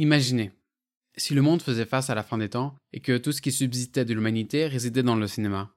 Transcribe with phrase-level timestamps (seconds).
[0.00, 0.52] Imaginez,
[1.16, 3.50] si le monde faisait face à la fin des temps et que tout ce qui
[3.50, 5.74] subsistait de l'humanité résidait dans le cinéma,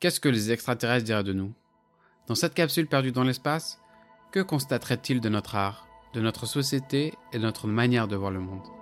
[0.00, 1.54] qu'est-ce que les extraterrestres diraient de nous?
[2.26, 3.80] Dans cette capsule perdue dans l'espace,
[4.32, 8.40] que constateraient-ils de notre art, de notre société et de notre manière de voir le
[8.40, 8.77] monde?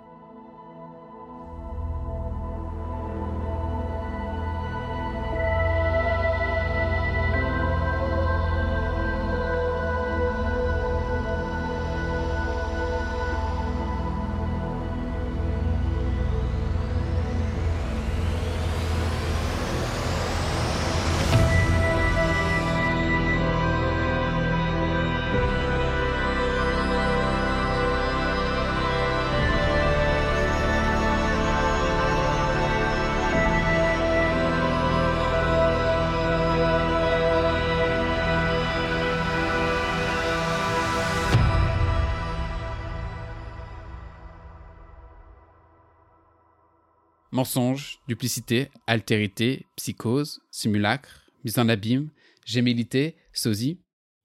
[47.37, 52.09] Mensonge, duplicité, altérité, psychose, simulacre, mise en abîme,
[52.47, 53.79] gémilité, sosie.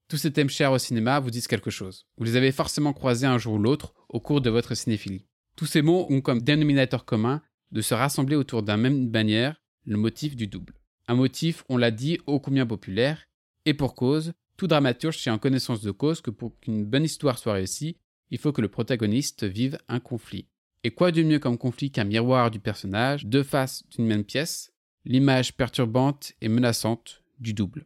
[0.07, 2.07] Tous ces thèmes chers au cinéma vous disent quelque chose.
[2.17, 5.27] Vous les avez forcément croisés un jour ou l'autre au cours de votre cinéphilie.
[5.55, 9.97] Tous ces mots ont comme dénominateur commun de se rassembler autour d'un même bannière, le
[9.97, 10.73] motif du double.
[11.07, 13.27] Un motif, on l'a dit, ô combien populaire,
[13.65, 17.37] et pour cause, tout dramaturge tient en connaissance de cause que pour qu'une bonne histoire
[17.37, 17.95] soit réussie,
[18.31, 20.47] il faut que le protagoniste vive un conflit.
[20.83, 24.73] Et quoi de mieux comme conflit qu'un miroir du personnage, deux faces d'une même pièce,
[25.05, 27.85] l'image perturbante et menaçante du double.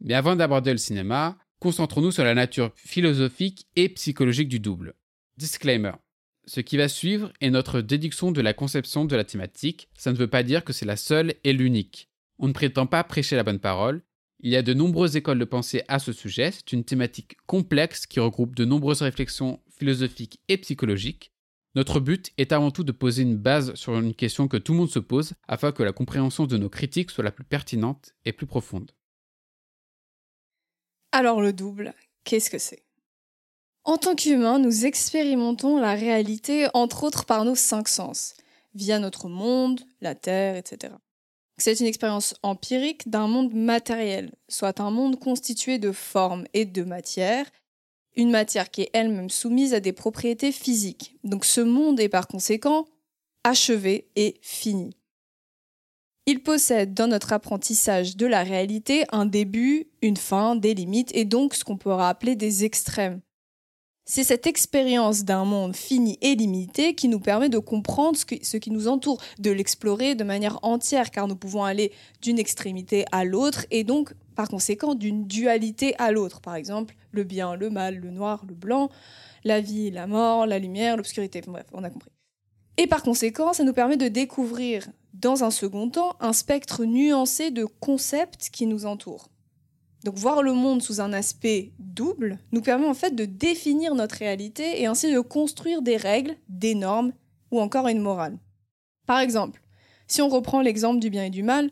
[0.00, 4.94] Mais avant d'aborder le cinéma, concentrons-nous sur la nature philosophique et psychologique du double.
[5.38, 5.92] Disclaimer.
[6.46, 10.16] Ce qui va suivre est notre déduction de la conception de la thématique, ça ne
[10.16, 12.08] veut pas dire que c'est la seule et l'unique.
[12.38, 14.02] On ne prétend pas prêcher la bonne parole,
[14.40, 18.06] il y a de nombreuses écoles de pensée à ce sujet, c'est une thématique complexe
[18.06, 21.32] qui regroupe de nombreuses réflexions philosophiques et psychologiques,
[21.74, 24.78] notre but est avant tout de poser une base sur une question que tout le
[24.78, 28.32] monde se pose afin que la compréhension de nos critiques soit la plus pertinente et
[28.32, 28.92] plus profonde.
[31.12, 31.94] Alors le double,
[32.24, 32.84] qu'est-ce que c'est?
[33.84, 38.34] En tant qu'humains, nous expérimentons la réalité entre autres par nos cinq sens,
[38.74, 40.94] via notre monde, la Terre, etc.
[41.56, 46.82] C'est une expérience empirique d'un monde matériel, soit un monde constitué de formes et de
[46.82, 47.46] matière,
[48.18, 51.16] une matière qui est elle-même soumise à des propriétés physiques.
[51.24, 52.84] Donc ce monde est par conséquent
[53.44, 54.90] achevé et fini.
[56.26, 61.24] Il possède dans notre apprentissage de la réalité un début, une fin, des limites et
[61.24, 63.20] donc ce qu'on pourra appeler des extrêmes.
[64.10, 68.70] C'est cette expérience d'un monde fini et limité qui nous permet de comprendre ce, qui
[68.70, 71.92] nous entoure, de l'explorer de manière entière, car nous pouvons aller
[72.22, 76.40] d'une extrémité à l'autre et donc par conséquent d'une dualité à l'autre.
[76.40, 78.88] Par exemple, le bien, le mal, le noir, le blanc,
[79.44, 81.42] la vie, la mort, la lumière, l'obscurité.
[81.46, 82.10] Bref, on a compris.
[82.78, 87.50] Et par conséquent, ça nous permet de découvrir, dans un second temps, un spectre nuancé
[87.50, 89.28] de concepts qui nous entourent.
[90.04, 94.16] Donc voir le monde sous un aspect double nous permet en fait de définir notre
[94.16, 97.12] réalité et ainsi de construire des règles, des normes
[97.50, 98.38] ou encore une morale.
[99.06, 99.60] Par exemple,
[100.06, 101.70] si on reprend l'exemple du bien et du mal,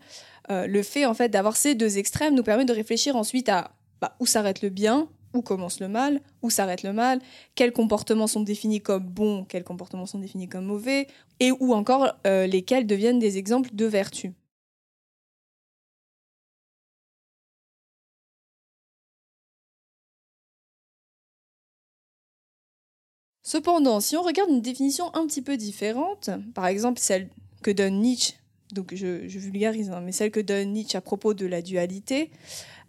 [0.51, 3.73] euh, le fait en fait d'avoir ces deux extrêmes nous permet de réfléchir ensuite à
[4.01, 7.21] bah, où s'arrête le bien, où commence le mal, où s'arrête le mal,
[7.55, 11.07] quels comportements sont définis comme bons, quels comportements sont définis comme mauvais,
[11.41, 14.33] et où encore euh, lesquels deviennent des exemples de vertu.
[23.47, 27.29] Cependant, si on regarde une définition un petit peu différente, par exemple celle
[27.63, 28.35] que donne Nietzsche
[28.73, 29.07] donc je,
[29.39, 32.33] vulgarise, hein, mais celle que donne Nietzsche à propos de la dualité,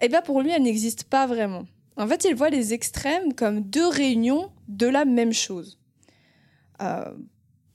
[0.02, 1.68] eh bien pour lui, elle n'existe pas vraiment.
[1.96, 5.78] En fait, il voit les extrêmes comme deux réunions de la même chose.
[6.82, 7.14] Euh,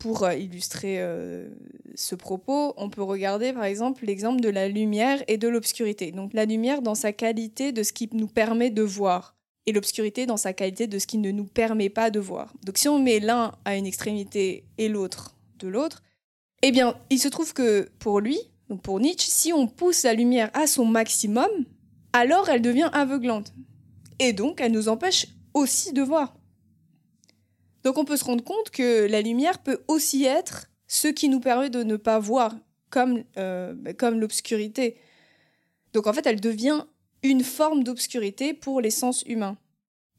[0.00, 1.50] pour euh, illustrer euh,
[1.94, 6.10] ce propos, on peut regarder par exemple l'exemple de la lumière et de l'obscurité.
[6.10, 9.36] Donc la lumière dans sa qualité de ce qui nous permet de voir
[9.66, 12.52] et l'obscurité dans sa qualité de ce qui ne nous permet pas de voir.
[12.64, 16.02] Donc si on met l'un à une extrémité et l'autre de l'autre,
[16.62, 18.38] eh bien, il se trouve que pour lui,
[18.68, 21.50] donc pour Nietzsche, si on pousse la lumière à son maximum,
[22.12, 23.52] alors elle devient aveuglante.
[24.18, 26.34] Et donc, elle nous empêche aussi de voir.
[27.82, 31.40] Donc on peut se rendre compte que la lumière peut aussi être ce qui nous
[31.40, 32.54] permet de ne pas voir,
[32.90, 34.96] comme, euh, comme l'obscurité.
[35.92, 36.84] Donc en fait, elle devient
[37.22, 39.56] une forme d'obscurité pour les sens humains.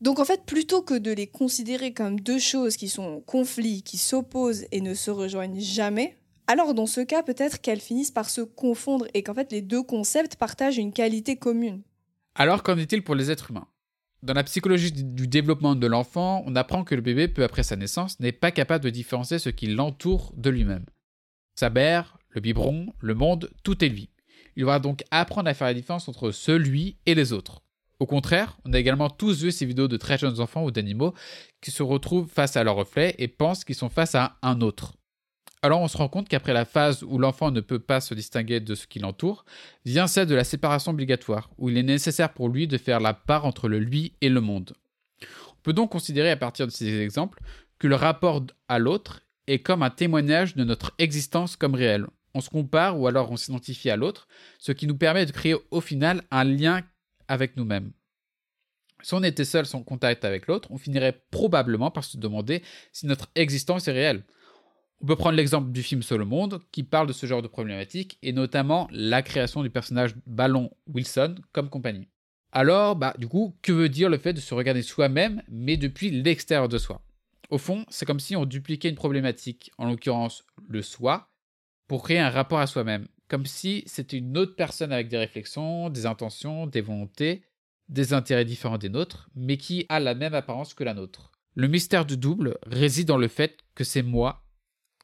[0.02, 3.84] Donc en fait, plutôt que de les considérer comme deux choses qui sont en conflit,
[3.84, 6.18] qui s'opposent et ne se rejoignent jamais,
[6.48, 9.84] alors dans ce cas, peut-être qu'elles finissent par se confondre et qu'en fait les deux
[9.84, 11.84] concepts partagent une qualité commune.
[12.36, 13.68] Alors qu'en est-il pour les êtres humains?
[14.24, 17.76] Dans la psychologie du développement de l'enfant, on apprend que le bébé, peu après sa
[17.76, 20.86] naissance, n'est pas capable de différencier ce qui l'entoure de lui-même.
[21.56, 24.10] Sa mère, le biberon, le monde, tout est lui.
[24.56, 27.62] Il va donc apprendre à faire la différence entre celui et les autres.
[28.00, 31.14] Au contraire, on a également tous vu ces vidéos de très jeunes enfants ou d'animaux
[31.62, 34.94] qui se retrouvent face à leur reflet et pensent qu'ils sont face à un autre.
[35.62, 38.60] Alors on se rend compte qu'après la phase où l'enfant ne peut pas se distinguer
[38.60, 39.46] de ce qui l'entoure,
[39.86, 43.14] vient celle de la séparation obligatoire, où il est nécessaire pour lui de faire la
[43.14, 44.74] part entre le lui et le monde.
[45.52, 47.40] On peut donc considérer à partir de ces exemples
[47.80, 52.08] que le rapport à l'autre est comme un témoignage de notre existence comme réelle.
[52.34, 54.28] On se compare ou alors on s'identifie à l'autre,
[54.60, 56.82] ce qui nous permet de créer au final un lien
[57.28, 57.92] avec nous-mêmes.
[59.02, 63.06] Si on était seul sans contact avec l'autre, on finirait probablement par se demander si
[63.06, 64.24] notre existence est réelle.
[65.02, 68.18] On peut prendre l'exemple du film Seul monde, qui parle de ce genre de problématique,
[68.22, 72.08] et notamment la création du personnage Ballon Wilson comme compagnie.
[72.54, 76.10] Alors, bah, du coup, que veut dire le fait de se regarder soi-même, mais depuis
[76.10, 77.02] l'extérieur de soi?
[77.50, 81.33] Au fond, c'est comme si on dupliquait une problématique, en l'occurrence le soi,
[81.88, 85.90] pour créer un rapport à soi-même comme si c'était une autre personne avec des réflexions,
[85.90, 87.44] des intentions, des volontés,
[87.90, 91.32] des intérêts différents des nôtres, mais qui a la même apparence que la nôtre.
[91.56, 94.46] Le mystère du double réside dans le fait que c'est moi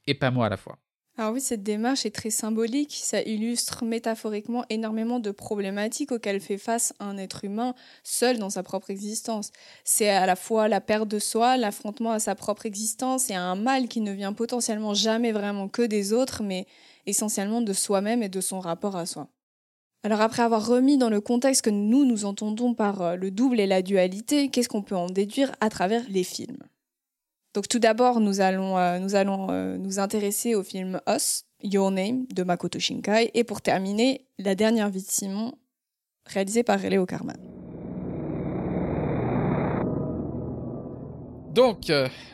[0.05, 0.77] et pas moi à la fois.
[1.19, 6.57] Alors oui, cette démarche est très symbolique, ça illustre métaphoriquement énormément de problématiques auxquelles fait
[6.57, 7.75] face un être humain
[8.05, 9.51] seul dans sa propre existence.
[9.83, 13.41] C'est à la fois la perte de soi, l'affrontement à sa propre existence et à
[13.41, 16.67] un mal qui ne vient potentiellement jamais vraiment que des autres, mais
[17.05, 19.27] essentiellement de soi-même et de son rapport à soi.
[20.05, 23.59] Alors après avoir remis dans le contexte que nous nous entendons par euh, le double
[23.59, 26.63] et la dualité, qu'est-ce qu'on peut en déduire à travers les films?
[27.55, 32.43] Donc tout d'abord, nous allons, euh, euh, nous intéresser au film Us, Your Name de
[32.43, 35.53] Makoto Shinkai, et pour terminer, La dernière vie de Simon,
[36.25, 37.37] réalisé par Léo Carman.
[41.51, 41.91] Donc,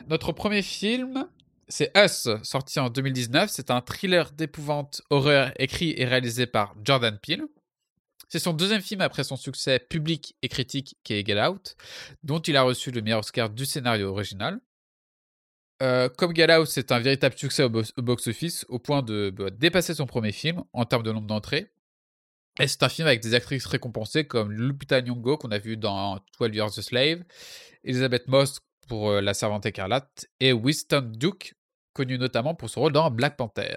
[0.09, 1.25] notre premier film,
[1.69, 3.49] c'est Us, sorti en 2019.
[3.49, 7.45] C'est un thriller d'épouvante horreur écrit et réalisé par Jordan Peele.
[8.27, 11.75] C'est son deuxième film après son succès public et critique qui est Get Out,
[12.23, 14.59] dont il a reçu le meilleur Oscar du scénario original.
[15.83, 19.93] Euh, comme Get Out, c'est un véritable succès au, box-office, au point de bah, dépasser
[19.93, 21.71] son premier film en termes de nombre d'entrées.
[22.59, 26.21] Et c'est un film avec des actrices récompensées comme Lupita Nyong'o qu'on a vu dans
[26.39, 27.23] 12 Years a Slave,
[27.83, 31.55] Elizabeth Moss pour euh, La Servante écarlate et Winston Duke,
[31.91, 33.75] connu notamment pour son rôle dans Black Panther.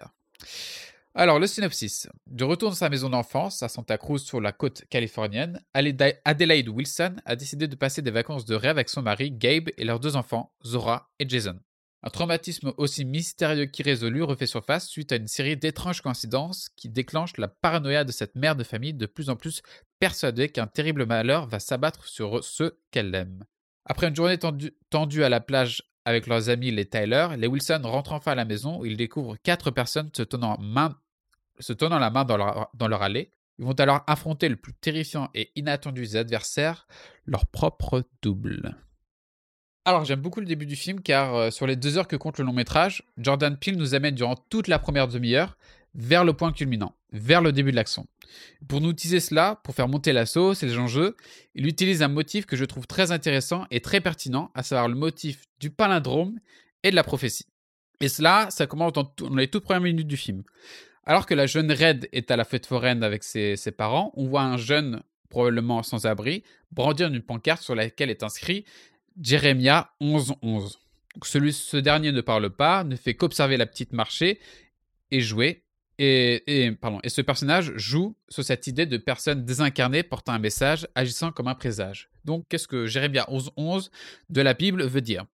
[1.15, 2.09] Alors, le synopsis.
[2.29, 7.17] De retour dans sa maison d'enfance à Santa Cruz sur la côte californienne, Adelaide Wilson
[7.25, 10.15] a décidé de passer des vacances de rêve avec son mari Gabe et leurs deux
[10.15, 11.59] enfants, Zora et Jason.
[12.05, 17.37] Un traumatisme aussi mystérieux qu'irrésolu refait surface suite à une série d'étranges coïncidences qui déclenchent
[17.39, 19.63] la paranoïa de cette mère de famille de plus en plus
[19.99, 23.45] persuadée qu'un terrible malheur va s'abattre sur ceux qu'elle aime.
[23.85, 28.13] Après une journée tendue, à la plage avec leurs amis les Tyler, les Wilson rentrent
[28.13, 32.71] enfin à la maison où ils découvrent quatre personnes se tenant, la main dans leur,
[32.75, 33.33] dans leur allée.
[33.59, 36.87] Ils vont alors affronter le plus terrifiant et inattendu des adversaires,
[37.27, 38.77] leur propre double.
[39.89, 42.37] Alors j'aime beaucoup le début du film car euh, sur les deux heures que compte
[42.37, 45.57] le long métrage, Jordan Peele nous amène durant toute la première demi-heure
[45.95, 48.07] vers le point culminant, vers le début de l'action.
[48.69, 51.17] Pour nous utiliser cela, pour faire monter la sauce et les enjeux,
[51.55, 54.95] il utilise un motif que je trouve très intéressant et très pertinent, à savoir le
[54.95, 56.39] motif du palindrome
[56.83, 57.47] et de la prophétie.
[58.03, 60.43] Et cela, ça commence dans, les toutes premières minutes du film.
[61.05, 64.43] Alors que la jeune Red est à la fête foraine avec ses, parents, on voit
[64.43, 68.67] un jeune, probablement sans abri, brandir une pancarte sur laquelle est inscrit
[69.21, 70.77] Jérémia 11-11.
[71.23, 74.39] Celui, ce dernier ne parle pas, ne fait qu'observer la petite marcher
[75.11, 75.65] et jouer,
[76.01, 80.87] et, pardon, et ce personnage joue sur cette idée de personne désincarnée portant un message,
[80.95, 82.09] agissant comme un présage.
[82.25, 83.91] Donc, qu'est-ce que Jérémie 11.11
[84.31, 85.27] de la Bible veut dire?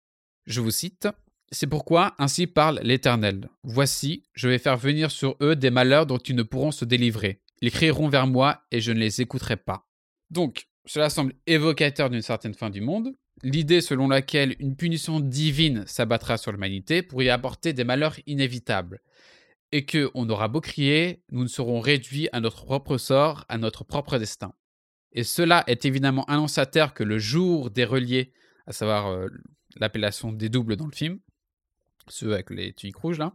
[0.46, 1.06] Je vous cite
[1.50, 3.50] C'est pourquoi ainsi parle l'Éternel.
[3.62, 7.40] Voici, je vais faire venir sur eux des malheurs dont ils ne pourront se délivrer.
[7.60, 9.86] Ils crieront vers moi et je ne les écouterai pas.
[10.30, 13.14] Donc, cela semble évocateur d'une certaine fin du monde.
[13.44, 19.02] L'idée selon laquelle une punition divine s'abattra sur l'humanité pourrait apporter des malheurs inévitables
[19.70, 23.58] et que on aura beau crier, nous ne serons réduits à notre propre sort, à
[23.58, 24.54] notre propre destin.
[25.12, 28.32] Et cela est évidemment annonçateur que le jour des reliés,
[28.66, 29.28] à savoir euh,
[29.76, 31.18] l'appellation des doubles dans le film,
[32.08, 33.34] ceux avec les tuniques rouges là,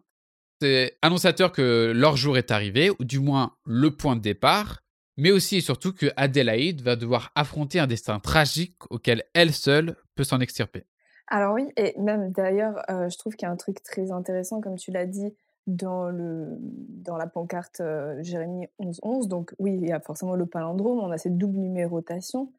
[0.59, 4.81] c'est annonçateur que leur jour est arrivé, ou du moins le point de départ,
[5.19, 9.95] mais aussi et surtout que Adélaïde va devoir affronter un destin tragique auquel elle seule
[10.15, 10.85] peut s'en extirper.
[11.27, 14.61] Alors oui, et même d'ailleurs, euh, je trouve qu'il y a un truc très intéressant,
[14.61, 15.35] comme tu l'as dit,
[15.67, 19.27] dans, le, dans la pancarte euh, Jérémie 1111.
[19.27, 22.51] Donc oui, il y a forcément le palindrome, on a cette double numérotation.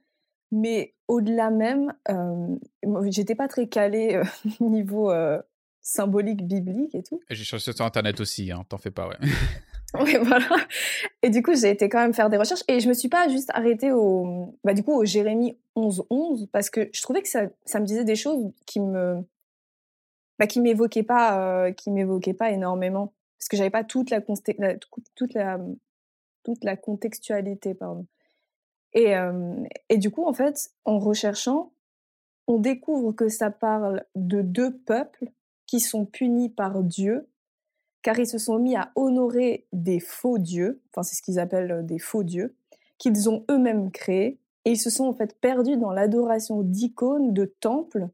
[0.53, 2.57] Mais au-delà même, euh,
[3.09, 4.21] j'étais pas très calée
[4.61, 5.13] niveau
[5.81, 7.21] symbolique biblique et tout.
[7.31, 9.17] J'ai cherché sur internet aussi, hein, t'en fais pas, ouais.
[11.23, 13.29] Et du coup, j'ai été quand même faire des recherches et je me suis pas
[13.29, 17.47] juste arrêtée au, bah, du coup, au Jérémie 11-11 parce que je trouvais que ça,
[17.65, 19.25] ça me disait des choses qui me,
[20.39, 24.21] bah, qui m'évoquaient pas, euh, qui m'évoquaient pas énormément parce que j'avais pas toute la,
[24.21, 25.59] toute la,
[26.45, 28.07] toute la contextualité, pardon.
[28.93, 29.55] Et, euh,
[29.89, 31.73] et du coup, en fait, en recherchant,
[32.47, 35.31] on découvre que ça parle de deux peuples
[35.67, 37.30] qui sont punis par Dieu
[38.03, 41.73] car ils se sont mis à honorer des faux dieux, enfin c'est ce qu'ils appellent
[41.73, 42.55] euh, des faux dieux,
[42.99, 47.45] qu'ils ont eux-mêmes créés, et ils se sont en fait perdus dans l'adoration d'icônes, de
[47.45, 48.09] temples,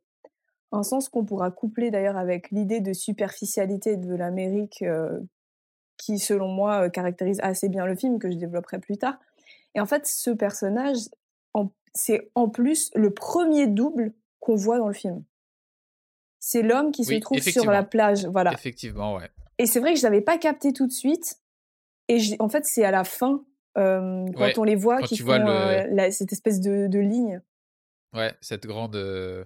[0.72, 5.20] un sens qu'on pourra coupler d'ailleurs avec l'idée de superficialité de l'Amérique euh,
[5.96, 9.18] qui, selon moi, euh, caractérise assez bien le film, que je développerai plus tard.
[9.74, 10.98] Et en fait, ce personnage,
[11.96, 15.24] c'est en plus le premier double qu'on voit dans le film.
[16.38, 18.26] C'est l'homme qui se trouve sur la plage.
[18.26, 18.52] Voilà.
[18.52, 19.30] Effectivement, ouais.
[19.58, 21.40] Et c'est vrai que je n'avais pas capté tout de suite.
[22.08, 23.44] Et en fait, c'est à la fin,
[23.78, 27.40] euh, quand on les voit, qui font euh, cette espèce de, de, ligne.
[28.14, 28.96] Ouais, cette grande.
[28.96, 29.44] Euh,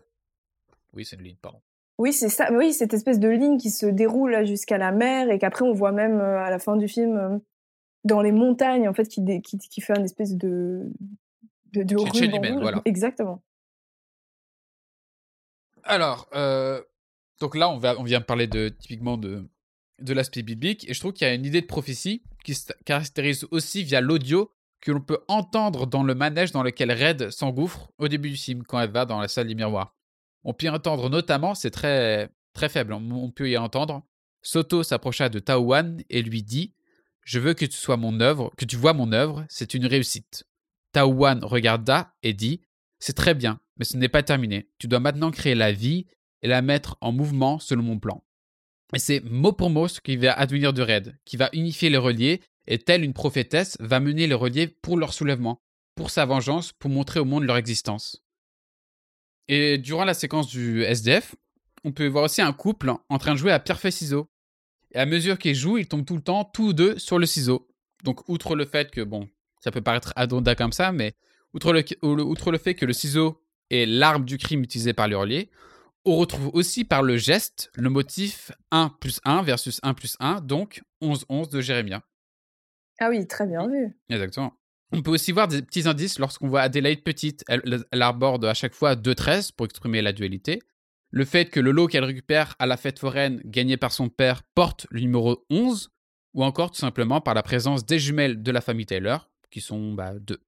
[0.93, 1.61] oui, c'est une ligne, pardon.
[1.99, 2.53] Oui, c'est ça.
[2.53, 5.93] Oui, cette espèce de ligne qui se déroule jusqu'à la mer et qu'après on voit
[5.93, 7.41] même à la fin du film
[8.05, 10.91] dans les montagnes, en fait, qui, qui, qui fait une espèce de
[11.73, 12.59] de, de.
[12.61, 12.83] Voilà.
[12.85, 13.43] Exactement.
[15.83, 16.29] Alors,
[17.41, 19.47] donc là, on, va, on vient de parler de, typiquement de,
[20.01, 22.73] de l'aspect biblique, et je trouve qu'il y a une idée de prophétie qui se
[22.85, 27.91] caractérise aussi via l'audio que l'on peut entendre dans le manège dans lequel Red s'engouffre
[27.99, 29.95] au début du film quand elle va dans la salle des miroirs.
[30.43, 34.03] On peut y entendre notamment, c'est très, très faible, on peut y entendre,
[34.43, 36.75] Soto s'approcha de Taowan et lui dit
[37.25, 40.45] Je veux que tu sois mon œuvre, que tu vois mon œuvre, c'est une réussite.
[40.93, 42.63] Taowan regarda et dit
[42.99, 44.71] C'est très bien, mais ce n'est pas terminé.
[44.79, 46.07] Tu dois maintenant créer la vie
[46.43, 48.25] et la mettre en mouvement selon mon plan.
[48.95, 51.97] Et c'est mot pour mot ce qui va advenir de Red, qui va unifier les
[51.97, 55.61] reliés, et telle une prophétesse, va mener les reliés pour leur soulèvement,
[55.95, 58.23] pour sa vengeance, pour montrer au monde leur existence.
[59.49, 61.35] Et durant la séquence du SDF,
[61.85, 64.29] on peut voir aussi un couple en train de jouer à pierre-feuille-ciseaux.
[64.93, 67.69] Et à mesure qu'ils jouent, ils tombent tout le temps, tous deux, sur le ciseau.
[68.05, 69.29] Donc, outre le fait que, bon,
[69.61, 71.13] ça peut paraître adonda comme ça, mais
[71.55, 71.83] outre le,
[72.23, 75.51] outre le fait que le ciseau est l'arme du crime utilisé par les reliés,
[76.05, 80.41] on retrouve aussi par le geste le motif 1 plus 1 versus 1 plus 1,
[80.41, 82.03] donc 11-11 de Jérémia.
[83.01, 83.97] Ah oui, très bien vu.
[84.09, 84.55] Exactement.
[84.93, 87.45] On peut aussi voir des petits indices lorsqu'on voit Adélaïde petite.
[87.49, 90.61] Elle, arborde à chaque fois 2-13 pour exprimer la dualité.
[91.11, 94.43] Le fait que le lot qu'elle récupère à la fête foraine gagné par son père
[94.55, 95.91] porte le numéro 11,
[96.35, 99.93] ou encore tout simplement par la présence des jumelles de la famille Taylor, qui sont
[99.93, 100.41] bah, deux.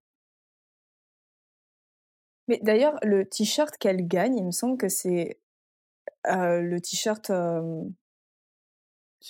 [2.48, 5.40] Mais d'ailleurs, le t-shirt qu'elle gagne, il me semble que c'est
[6.24, 7.30] le t-shirt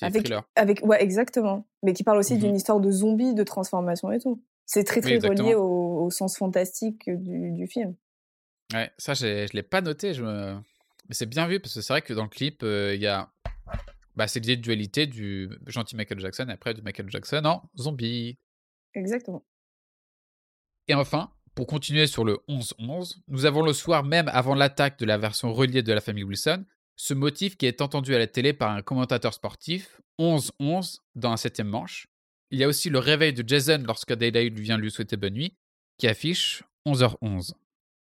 [0.00, 4.10] avec, avec ouais exactement, mais qui parle aussi mmh d'une histoire de zombies, de transformation
[4.10, 4.42] et tout.
[4.64, 7.94] C'est très très relié au, sens fantastique du, du, film.
[8.72, 10.54] Ouais, ça je l'ai pas noté, je me...
[11.08, 13.30] mais c'est bien vu parce que c'est vrai que dans le clip il y a
[14.16, 17.62] bah, c'est l'idée de dualité du gentil Michael Jackson et après du Michael Jackson en
[17.78, 18.38] zombie.
[18.94, 19.44] Exactement.
[20.88, 25.06] Et enfin, pour continuer sur le 11-11, nous avons le soir même avant l'attaque de
[25.06, 26.64] la version reliée de la famille Wilson,
[26.96, 31.36] ce motif qui est entendu à la télé par un commentateur sportif, 11-11 dans la
[31.36, 32.06] septième manche.
[32.50, 35.56] Il y a aussi le réveil de Jason lorsque Daylight vient lui souhaiter bonne nuit,
[35.98, 37.52] qui affiche 11h11.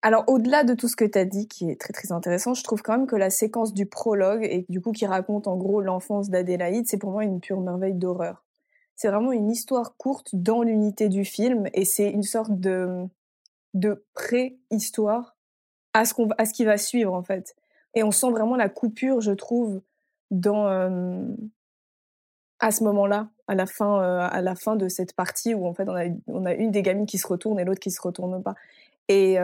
[0.03, 2.65] Alors au-delà de tout ce que tu as dit, qui est très très intéressant, je
[2.65, 5.83] trouve quand même que la séquence du prologue, et du coup qui raconte en gros
[5.83, 8.45] l'enfance d'Adélaïde, c'est pour moi une pure merveille d'horreur.
[8.97, 13.07] C'est vraiment une histoire courte dans l'unité du film, et c'est une sorte de,
[13.75, 15.37] de préhistoire
[15.93, 16.05] à
[16.39, 17.55] à ce qui va suivre en fait.
[17.95, 19.81] Et on sent vraiment la coupure, je trouve,
[20.31, 20.67] dans
[22.61, 25.89] à ce moment-là, à la fin, à la fin de cette partie où en fait
[25.89, 28.43] on a, on a une des gamines qui se retourne et l'autre qui se retourne
[28.43, 28.55] pas.
[29.09, 29.39] Et,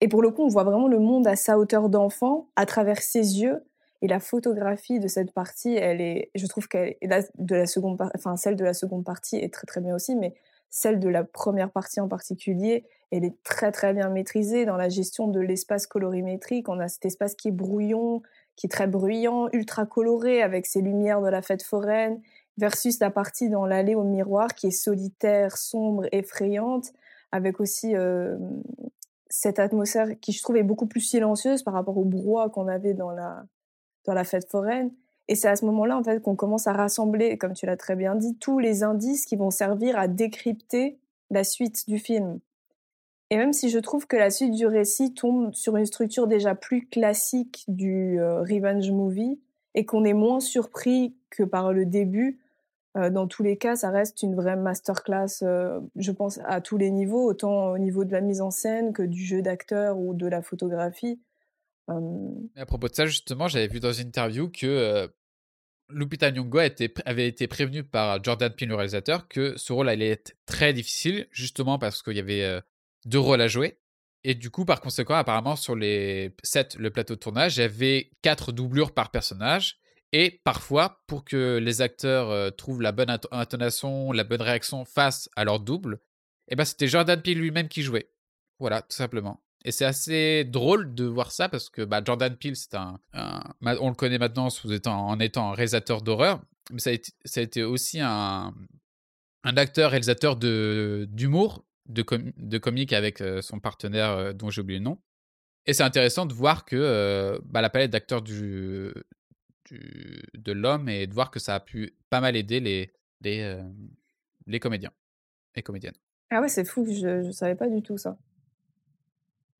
[0.00, 3.00] et pour le coup, on voit vraiment le monde à sa hauteur d'enfant, à travers
[3.00, 3.64] ses yeux.
[4.02, 8.36] Et la photographie de cette partie, elle est, je trouve qu'elle de la seconde, enfin
[8.36, 10.34] celle de la seconde partie est très très bien aussi, mais
[10.70, 14.88] celle de la première partie en particulier, elle est très très bien maîtrisée dans la
[14.88, 16.68] gestion de l'espace colorimétrique.
[16.68, 18.22] On a cet espace qui est brouillon,
[18.56, 22.20] qui est très bruyant, ultra coloré avec ses lumières de la fête foraine,
[22.56, 26.92] versus la partie dans l'allée au miroir qui est solitaire, sombre, effrayante,
[27.32, 28.36] avec aussi euh,
[29.28, 32.94] cette atmosphère qui je trouve est beaucoup plus silencieuse par rapport au brouhaha qu'on avait
[32.94, 33.44] dans la
[34.04, 34.92] dans la fête foraine.
[35.30, 37.94] Et c'est à ce moment-là en fait qu'on commence à rassembler, comme tu l'as très
[37.94, 40.98] bien dit, tous les indices qui vont servir à décrypter
[41.30, 42.40] la suite du film.
[43.30, 46.56] Et même si je trouve que la suite du récit tombe sur une structure déjà
[46.56, 49.40] plus classique du euh, revenge movie
[49.76, 52.40] et qu'on est moins surpris que par le début,
[52.96, 56.76] euh, dans tous les cas, ça reste une vraie masterclass, euh, je pense, à tous
[56.76, 60.12] les niveaux, autant au niveau de la mise en scène que du jeu d'acteur ou
[60.12, 61.20] de la photographie.
[61.86, 65.08] À propos de ça, justement, j'avais vu dans une interview que
[65.92, 66.58] Lupita Nyong'o
[67.04, 71.28] avait été prévenue par Jordan Peele, le réalisateur, que ce rôle allait être très difficile,
[71.30, 72.60] justement parce qu'il y avait
[73.04, 73.78] deux rôles à jouer.
[74.24, 76.34] Et du coup, par conséquent, apparemment, sur les
[76.76, 79.78] le plateau de tournage, il y avait quatre doublures par personnage.
[80.12, 85.44] Et parfois, pour que les acteurs trouvent la bonne intonation, la bonne réaction face à
[85.44, 86.00] leur double,
[86.48, 88.10] eh ben, c'était Jordan Peele lui-même qui jouait.
[88.58, 89.42] Voilà, tout simplement.
[89.64, 92.98] Et c'est assez drôle de voir ça parce que bah, Jordan Peele, c'est un,
[93.62, 94.48] on le connaît maintenant
[94.86, 98.54] en étant un réalisateur d'horreur, mais ça a, été, aussi un,
[99.44, 102.04] acteur réalisateur d'humour, de,
[102.36, 104.98] de, comique avec euh, son partenaire euh, dont j'ai oublié le nom.
[105.66, 108.94] Et c'est intéressant de voir que euh, bah, la palette d'acteurs de
[110.46, 113.60] l'homme et de voir que ça a pu pas mal aider les, les,
[114.46, 114.92] les comédiens
[115.54, 115.96] et comédiennes.
[116.30, 118.16] Ah ouais, c'est fou, je ne savais pas du tout ça.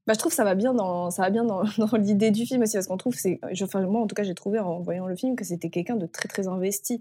[0.07, 2.47] Bah, je trouve que ça va bien dans, ça va bien dans, dans l'idée du
[2.47, 5.07] film aussi, parce qu'on trouve, c'est, enfin, moi en tout cas, j'ai trouvé en voyant
[5.07, 7.01] le film que c'était quelqu'un de très très investi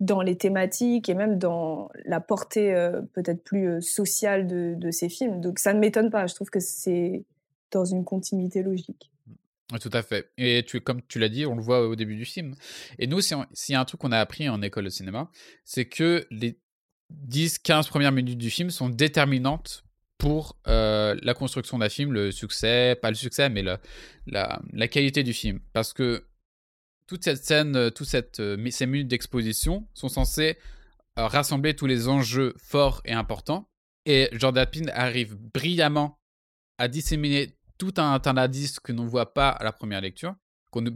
[0.00, 4.90] dans les thématiques et même dans la portée euh, peut-être plus euh, sociale de, de,
[4.92, 5.40] ces films.
[5.40, 7.24] Donc ça ne m'étonne pas, je trouve que c'est
[7.72, 9.10] dans une continuité logique.
[9.80, 10.30] Tout à fait.
[10.38, 12.54] Et tu, comme tu l'as dit, on le voit au début du film.
[12.98, 13.36] Et nous, s'il
[13.68, 15.30] y a un truc qu'on a appris en école de cinéma,
[15.64, 16.58] c'est que les
[17.28, 19.84] 10-15 premières minutes du film sont déterminantes
[20.18, 23.80] pour euh, la construction d'un film, le succès, pas le succès, mais la,
[24.26, 25.60] la, qualité du film.
[25.72, 26.26] Parce que
[27.06, 30.58] toute cette scène, euh, toutes euh, ces minutes d'exposition sont censées
[31.16, 33.68] rassembler tous les enjeux forts et importants.
[34.06, 36.16] Et Jordan Peele arrive brillamment
[36.78, 40.36] à disséminer tout un, un indice que l'on ne voit pas à la première lecture.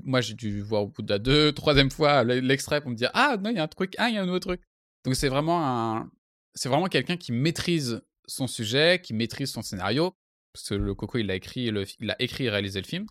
[0.04, 3.10] Moi, j'ai dû voir au bout de la deux, troisième fois l'extrait pour me dire
[3.14, 4.62] Ah, non, il y a un truc, ah, il y a un autre truc.
[5.04, 6.10] Donc, c'est vraiment un.
[6.54, 10.14] C'est vraiment quelqu'un qui maîtrise son sujet, qui maîtrise son scénario,
[10.52, 13.06] parce que le Coco, il a écrit, il a écrit et réalisé le film,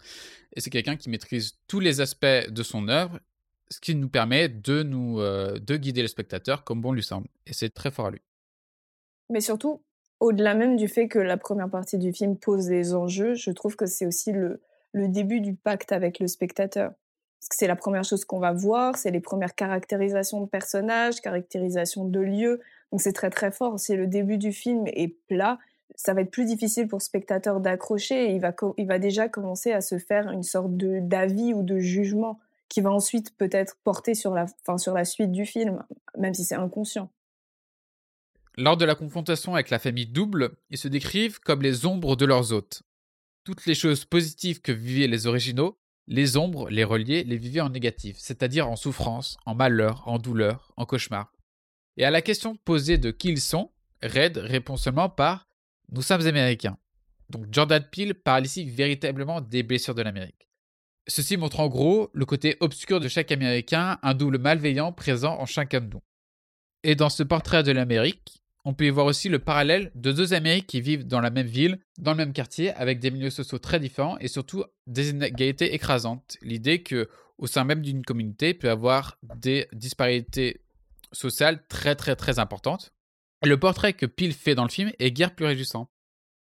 [0.55, 3.19] et c'est quelqu'un qui maîtrise tous les aspects de son œuvre,
[3.69, 7.27] ce qui nous permet de nous euh, de guider le spectateur comme bon lui semble,
[7.47, 8.21] et c'est très fort à lui.
[9.29, 9.81] Mais surtout,
[10.19, 13.75] au-delà même du fait que la première partie du film pose des enjeux, je trouve
[13.75, 14.61] que c'est aussi le,
[14.93, 16.91] le début du pacte avec le spectateur.
[17.39, 21.21] Parce que c'est la première chose qu'on va voir, c'est les premières caractérisations de personnages,
[21.21, 22.61] caractérisations de lieux.
[22.91, 23.79] Donc c'est très très fort.
[23.79, 25.59] Si le début du film est plat,
[25.95, 29.71] ça va être plus difficile pour le spectateur d'accrocher il va, il va déjà commencer
[29.71, 34.33] à se faire une sorte d'avis ou de jugement qui va ensuite peut-être porter sur
[34.33, 35.83] la, suite du film,
[36.17, 37.11] même si c'est inconscient.
[38.57, 42.25] Lors de la confrontation avec la famille double, ils se décrivent comme les ombres de
[42.25, 42.83] leurs hôtes.
[43.43, 45.77] Toutes les choses positives que vivaient les originaux,
[46.07, 50.71] les ombres, les reliés, les vivaient en négatif, c'est-à-dire en souffrance, en malheur, en douleur,
[50.77, 51.33] en cauchemar.
[51.97, 53.71] Et à la question posée de qui ils sont,
[54.03, 55.47] Red répond seulement par
[55.91, 56.77] Nous sommes américains.
[57.29, 60.49] Donc Jordan Peele parle ici véritablement des blessures de l'Amérique.
[61.07, 65.45] Ceci montre en gros le côté obscur de chaque Américain, un double malveillant présent en
[65.45, 66.01] chacun de nous.
[66.83, 70.33] Et dans ce portrait de l'Amérique, on peut y voir aussi le parallèle de deux
[70.33, 73.57] Amériques qui vivent dans la même ville, dans le même quartier, avec des milieux sociaux
[73.57, 76.37] très différents et surtout des inégalités écrasantes.
[76.41, 77.09] L'idée que
[77.41, 80.60] au sein même d'une communauté, peut y avoir des disparités
[81.11, 82.93] sociale très très très importante.
[83.43, 85.89] le portrait que Peel fait dans le film est guère plus réjouissant.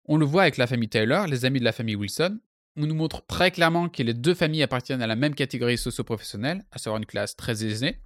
[0.05, 2.39] On le voit avec la famille Taylor, les amis de la famille Wilson.
[2.75, 6.65] On nous montre très clairement que les deux familles appartiennent à la même catégorie socio-professionnelle,
[6.71, 8.01] à savoir une classe très aisée.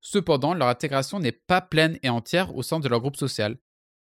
[0.00, 3.58] Cependant, leur intégration n'est pas pleine et entière au sein de leur groupe social.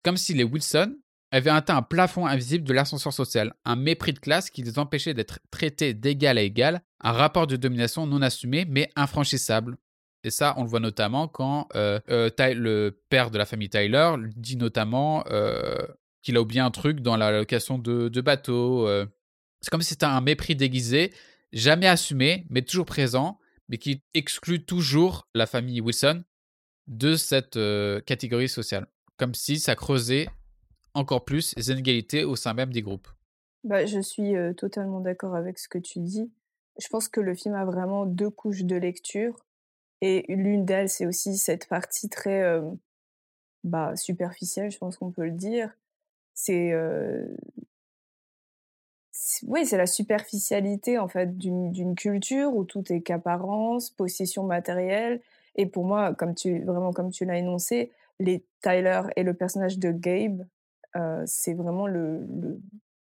[0.03, 0.97] Comme si les Wilson
[1.31, 5.13] avaient atteint un plafond invisible de l'ascenseur social, un mépris de classe qui les empêchait
[5.13, 9.77] d'être traités d'égal à égal, un rapport de domination non assumé mais infranchissable,
[10.23, 14.13] et ça, on le voit notamment quand euh, euh, le père de la famille Tyler
[14.35, 15.79] dit notamment euh,
[16.21, 18.87] qu'il a oublié un truc dans la location de, de bateaux.
[19.61, 21.11] C'est comme si c'était un mépris déguisé,
[21.51, 26.23] jamais assumé, mais toujours présent, mais qui exclut toujours la famille Wilson
[26.87, 27.57] de cette
[28.05, 28.85] catégorie sociale.
[29.17, 30.27] Comme si ça creusait
[30.93, 33.07] encore plus les inégalités au sein même des groupes.
[33.63, 36.31] Bah, je suis totalement d'accord avec ce que tu dis.
[36.79, 39.35] Je pense que le film a vraiment deux couches de lecture.
[40.01, 42.59] Et l'une d'elles, c'est aussi cette partie très
[43.63, 45.71] bah, superficielle, je pense qu'on peut le dire.
[46.33, 46.73] C'est
[49.43, 55.21] oui, c'est la superficialité en fait d'une culture où tout est qu'apparence, possession matérielle.
[55.55, 59.77] Et pour moi, comme tu vraiment comme tu l'as énoncé, les Tyler et le personnage
[59.77, 60.45] de Gabe,
[61.25, 62.27] c'est vraiment le,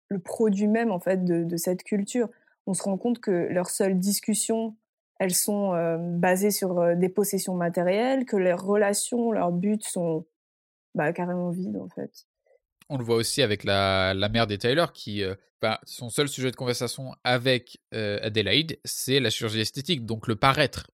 [0.09, 2.29] le produit même en fait de, cette culture.
[2.65, 4.75] On se rend compte que leurs seules discussions,
[5.19, 10.25] elles sont basées sur des possessions matérielles, que leurs relations, leurs buts sont
[10.95, 12.27] bah, carrément vides en fait.
[12.89, 15.23] On le voit aussi avec la, mère des Tyler qui,
[15.61, 20.89] bah, son seul sujet de conversation avec Adelaide, c'est la chirurgie esthétique, donc le paraître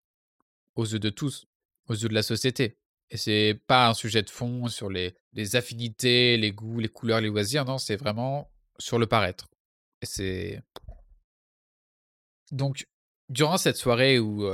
[0.74, 1.46] aux yeux de tous,
[1.88, 2.78] aux yeux de la société.
[3.10, 7.20] Et c'est pas un sujet de fond sur les, les affinités, les goûts, les couleurs,
[7.20, 9.48] les loisirs, non, c'est vraiment sur le paraître.
[10.00, 10.62] Et c'est.
[12.50, 12.86] Donc,
[13.32, 14.46] durant cette soirée ou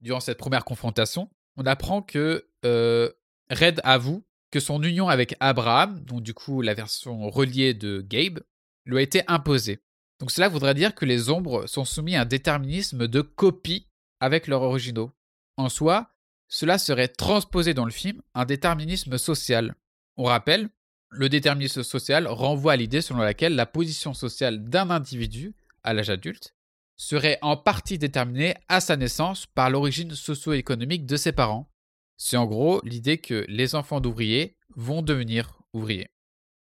[0.00, 6.22] durant cette première confrontation, on apprend que Red avoue que son union avec Abraham, donc
[6.22, 8.40] du coup la version reliée de Gabe,
[8.84, 9.80] lui a été imposée.
[10.18, 13.86] Donc cela voudrait dire que les ombres sont soumis à un déterminisme de copie
[14.20, 15.12] avec leurs originaux.
[15.56, 16.10] En soi,
[16.48, 19.74] cela serait transposé dans le film un déterminisme social.
[20.16, 20.70] On rappelle,
[21.10, 26.10] le déterminisme social renvoie à l'idée selon laquelle la position sociale d'un individu à l'âge
[26.10, 26.55] adulte
[26.96, 31.70] serait en partie déterminée à sa naissance par l'origine socio-économique de ses parents.
[32.16, 36.08] C'est en gros l'idée que les enfants d'ouvriers vont devenir ouvriers.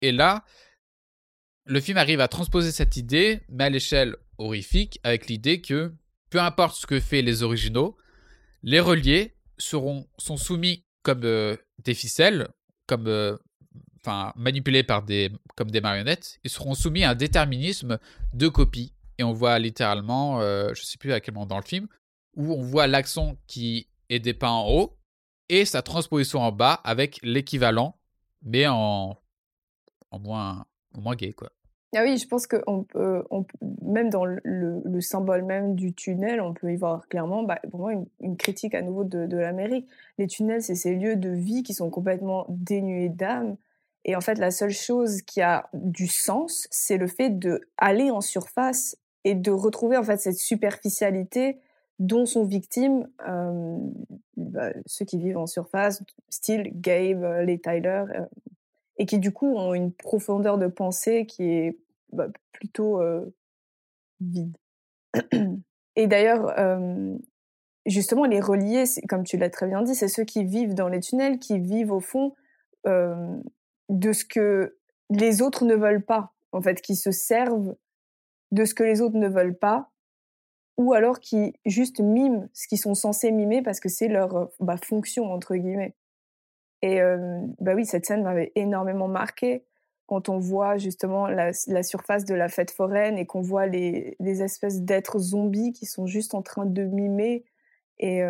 [0.02, 0.44] Et là,
[1.64, 5.92] le film arrive à transposer cette idée, mais à l'échelle horrifique, avec l'idée que
[6.30, 7.96] peu importe ce que fait les originaux,
[8.62, 12.48] les reliés seront, sont soumis comme euh, des ficelles,
[12.86, 13.36] comme euh,
[14.00, 17.98] enfin manipulés par des, comme des marionnettes, ils seront soumis à un déterminisme
[18.34, 18.94] de copie.
[19.18, 21.88] Et on voit littéralement, euh, je sais plus à quel moment dans le film,
[22.36, 24.96] où on voit l'accent qui est dépeint en haut
[25.48, 27.96] et sa transposition en bas avec l'équivalent,
[28.42, 29.18] mais en,
[30.10, 31.50] en moins, gay, quoi.
[31.96, 33.24] Ah oui, je pense que on peut,
[33.80, 37.88] même dans le, le, symbole même du tunnel, on peut y voir clairement, bah, pour
[37.88, 39.88] une, critique à nouveau de, de l'Amérique.
[40.18, 43.56] Les tunnels, c'est ces lieux de vie qui sont complètement dénués d'âme.
[44.04, 48.10] Et en fait, la seule chose qui a du sens, c'est le fait de aller
[48.10, 51.60] en surface et de retrouver en fait cette superficialité
[51.98, 53.78] dont sont victimes euh,
[54.36, 58.24] bah, ceux qui vivent en surface, style Gabe, euh, les Tyler, euh,
[58.98, 61.78] et qui du coup ont une profondeur de pensée qui est
[62.12, 63.00] bah, plutôt
[64.20, 64.56] vide.
[65.94, 66.52] Et d'ailleurs,
[67.86, 70.98] justement, les reliés, comme tu l'as très bien dit, c'est ceux qui vivent dans les
[70.98, 72.34] tunnels, qui vivent au fond
[72.84, 74.76] de ce que
[75.10, 77.76] les autres ne veulent pas, en fait, qui se servent
[78.52, 79.90] de ce que les autres ne veulent pas,
[80.76, 84.76] ou alors qui juste miment ce qu'ils sont censés mimer parce que c'est leur bah,
[84.82, 85.94] fonction, entre guillemets.
[86.80, 87.00] Et
[87.58, 89.64] bah oui, cette scène m'avait énormément marqué
[90.06, 94.82] quand on voit justement la, surface de la fête foraine et qu'on voit les, espèces
[94.82, 97.44] d'êtres zombies qui sont juste en train de mimer.
[97.98, 98.22] Et,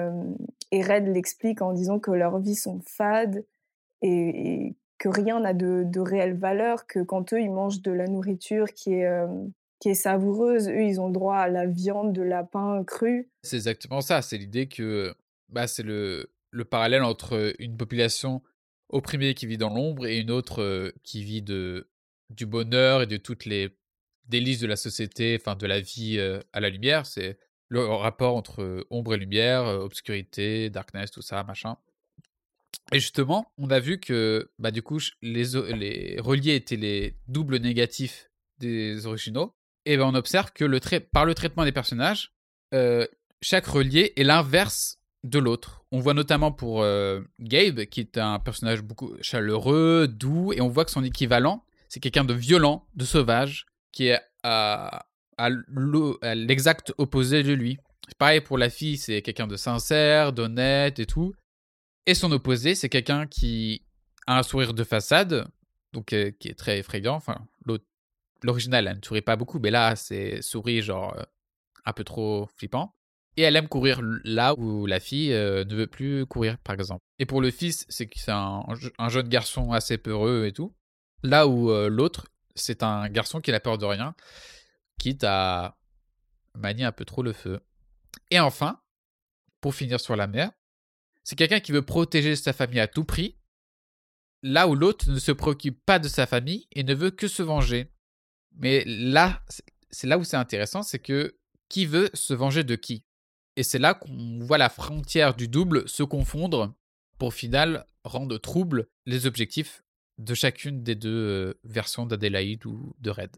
[0.71, 3.45] et Red l'explique en disant que leurs vies sont fades
[4.01, 8.73] et, que rien n'a de, réelle valeur, que quand eux, ils mangent de la nourriture
[8.73, 9.09] qui est,
[9.81, 13.31] qui est savoureuse, eux, ils ont droit à la viande de lapin cru.
[13.43, 15.15] C'est exactement ça, c'est l'idée que
[15.49, 18.43] bah, c'est le, le parallèle entre une population
[18.89, 21.89] opprimée qui vit dans l'ombre et une autre qui vit de,
[22.31, 23.77] du bonheur et de toutes les
[24.27, 26.19] délices de la société, enfin de la vie
[26.53, 27.07] à la lumière.
[27.07, 27.39] C'est
[27.69, 31.77] le rapport entre ombre et lumière, obscurité, darkness, tout ça, machin.
[32.93, 37.59] Et justement, on a vu que bah, du coup, les, les reliés étaient les doubles
[37.59, 39.55] négatifs des originaux.
[39.89, 40.81] Et ben, on observe que le
[41.13, 42.33] par le traitement des personnages,
[43.41, 45.85] chaque relié est l'inverse de l'autre.
[45.91, 50.69] On voit notamment pour euh, Gabe, qui est un personnage beaucoup chaleureux, doux, et on
[50.69, 55.07] voit que son équivalent, c'est quelqu'un de violent, de sauvage, qui est à,
[56.35, 57.79] l'exact opposé de lui.
[58.19, 61.35] Pareil pour la fille, c'est quelqu'un de sincère, d'honnête et tout.
[62.07, 63.83] Et son opposé, c'est quelqu'un qui
[64.27, 65.47] a un sourire de façade,
[65.93, 67.15] donc euh, qui est très effrayant.
[67.15, 67.47] Enfin,
[68.43, 71.23] l'original, elle ne sourit pas beaucoup, mais là, c'est sourit genre euh,
[71.85, 72.95] un peu trop flippant.
[73.37, 77.05] Et elle aime courir là où la fille euh, ne veut plus courir, par exemple.
[77.21, 78.65] Et pour le fils, c'est un,
[79.09, 80.75] jeune garçon assez peureux et tout.
[81.23, 84.15] Là où euh, l'autre, c'est un garçon qui n'a peur de rien,
[84.99, 85.77] quitte à
[86.55, 87.61] manier un peu trop le feu.
[88.31, 88.81] Et enfin,
[89.61, 90.51] pour finir sur la mère,
[91.23, 93.39] c'est quelqu'un qui veut protéger sa famille à tout prix,
[94.43, 97.43] là où l'autre ne se préoccupe pas de sa famille et ne veut que se
[97.43, 97.93] venger.
[98.59, 99.41] Mais là,
[99.91, 101.37] c'est là où c'est intéressant, c'est que
[101.69, 103.05] qui veut se venger de qui?
[103.57, 106.75] Et c'est là qu'on voit la frontière du double se confondre
[107.19, 109.83] pour final rendre trouble les objectifs
[110.19, 113.37] de chacune des deux euh, versions d'Adélaïde ou de Red.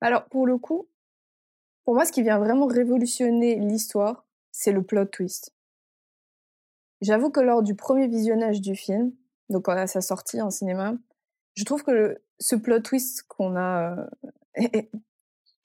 [0.00, 0.88] Alors pour le coup,
[1.84, 5.52] pour moi ce qui vient vraiment révolutionner l'histoire, c'est le plot twist.
[7.00, 9.12] J'avoue que lors du premier visionnage du film,
[9.50, 10.94] donc à sa sortie en cinéma,
[11.58, 14.08] je trouve que ce plot twist qu'on a,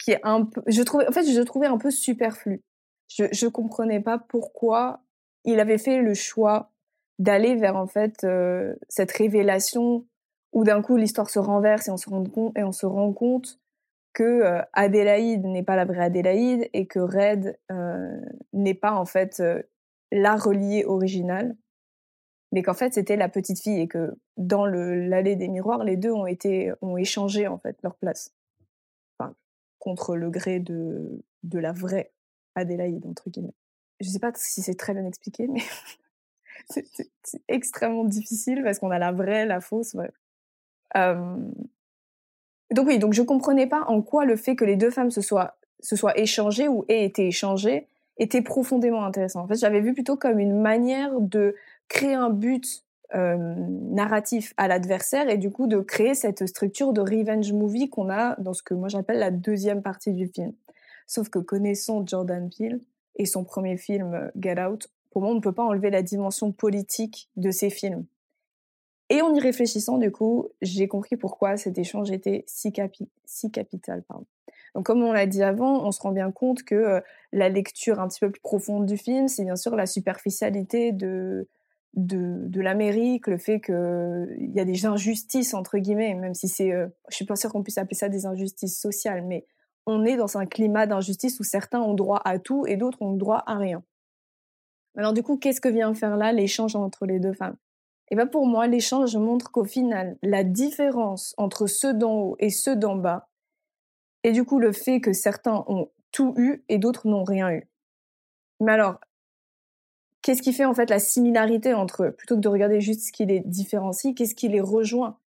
[0.03, 2.63] qui est un peu, je trouvais, en fait, je le trouvais un peu superflu.
[3.09, 5.03] Je, je comprenais pas pourquoi
[5.45, 6.71] il avait fait le choix
[7.19, 8.25] d'aller vers en fait
[8.89, 10.07] cette révélation
[10.51, 13.13] où d'un coup l'histoire se renverse et on se rend compte et on se rend
[13.13, 13.59] compte
[14.13, 17.59] que Adélaïde n'est pas la vraie Adélaïde et que Red
[18.51, 19.43] n'est pas en fait
[20.11, 21.55] la reliée originale
[22.53, 26.11] mais qu'en fait c'était la petite fille et que dans l'allée des miroirs, les deux
[26.11, 28.31] ont été ont échangé en fait leur place,
[29.17, 29.33] enfin,
[29.79, 32.13] contre le gré de de la vraie
[32.55, 33.55] Adélaïde entre guillemets.
[33.99, 35.61] Je sais pas si c'est très bien expliqué, mais
[36.69, 39.95] c'est extrêmement difficile parce qu'on a la vraie, la fausse.
[40.95, 45.21] Donc oui, donc je comprenais pas en quoi le fait que les deux femmes se
[45.21, 47.87] soient se soient échangées ou aient été échangées
[48.17, 49.41] était profondément intéressant.
[49.41, 51.55] En fait, j'avais vu plutôt comme une manière de
[51.93, 52.83] créer un but
[53.15, 58.35] narratif à l'adversaire et du coup de créer cette structure de revenge movie qu'on a
[58.39, 60.51] dans ce que moi j'appelle la deuxième partie du film.
[61.05, 62.81] Sauf que connaissant Jordan Peele
[63.17, 66.51] et son premier film Get Out, pour moi on ne peut pas enlever la dimension
[66.51, 68.05] politique de ces films.
[69.09, 73.51] Et en y réfléchissant, du coup, j'ai compris pourquoi cet échange était si, capi si
[73.51, 74.03] capital.
[74.73, 78.07] Donc, comme on l'a dit avant, on se rend bien compte que la lecture un
[78.07, 81.47] petit peu plus profonde du film, c'est bien sûr la superficialité de,
[81.93, 86.87] de, l'Amérique, le fait qu'il y a des injustices, entre guillemets, même si c'est, euh,
[87.09, 89.45] je suis pas sûre qu'on puisse appeler ça des injustices sociales, mais
[89.85, 93.13] on est dans un climat d'injustice où certains ont droit à tout et d'autres ont
[93.13, 93.83] droit à rien.
[94.97, 97.57] Alors du coup, qu'est-ce que vient faire là l'échange entre les deux femmes?
[98.09, 102.49] Et ben pour moi, l'échange montre qu'au final, la différence entre ceux d'en haut et
[102.49, 103.29] ceux d'en bas,
[104.23, 107.67] et du coup le fait que certains ont tout eu et d'autres n'ont rien eu.
[108.59, 108.99] Mais alors,
[110.23, 113.11] qu'est-ce qui fait en fait la similarité entre eux Plutôt que de regarder juste ce
[113.11, 115.19] qui les différencie, qu'est-ce qui les rejoint?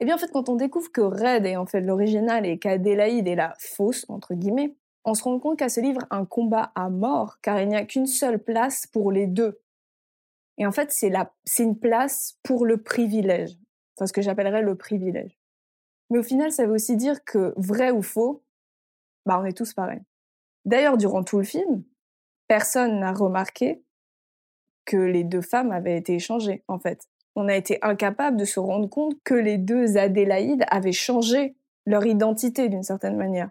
[0.00, 3.28] Eh bien en fait quand on découvre que Red est en fait l'original et qu'Adélaïde
[3.28, 6.88] est la fausse, entre guillemets, on se rend compte qu'à ce livre un combat à
[6.88, 9.60] mort car il n'y a qu'une seule place pour les deux.
[10.58, 13.58] Et en fait c'est, la, c'est une place pour le privilège,
[13.96, 15.38] enfin ce que j'appellerais le privilège.
[16.10, 18.44] Mais au final ça veut aussi dire que vrai ou faux,
[19.24, 20.02] bah on est tous pareils.
[20.64, 21.82] D'ailleurs durant tout le film,
[22.48, 23.82] personne n'a remarqué
[24.86, 27.08] que les deux femmes avaient été échangées, en fait.
[27.34, 32.06] On a été incapable de se rendre compte que les deux Adélaïdes avaient changé leur
[32.06, 33.50] identité d'une certaine manière.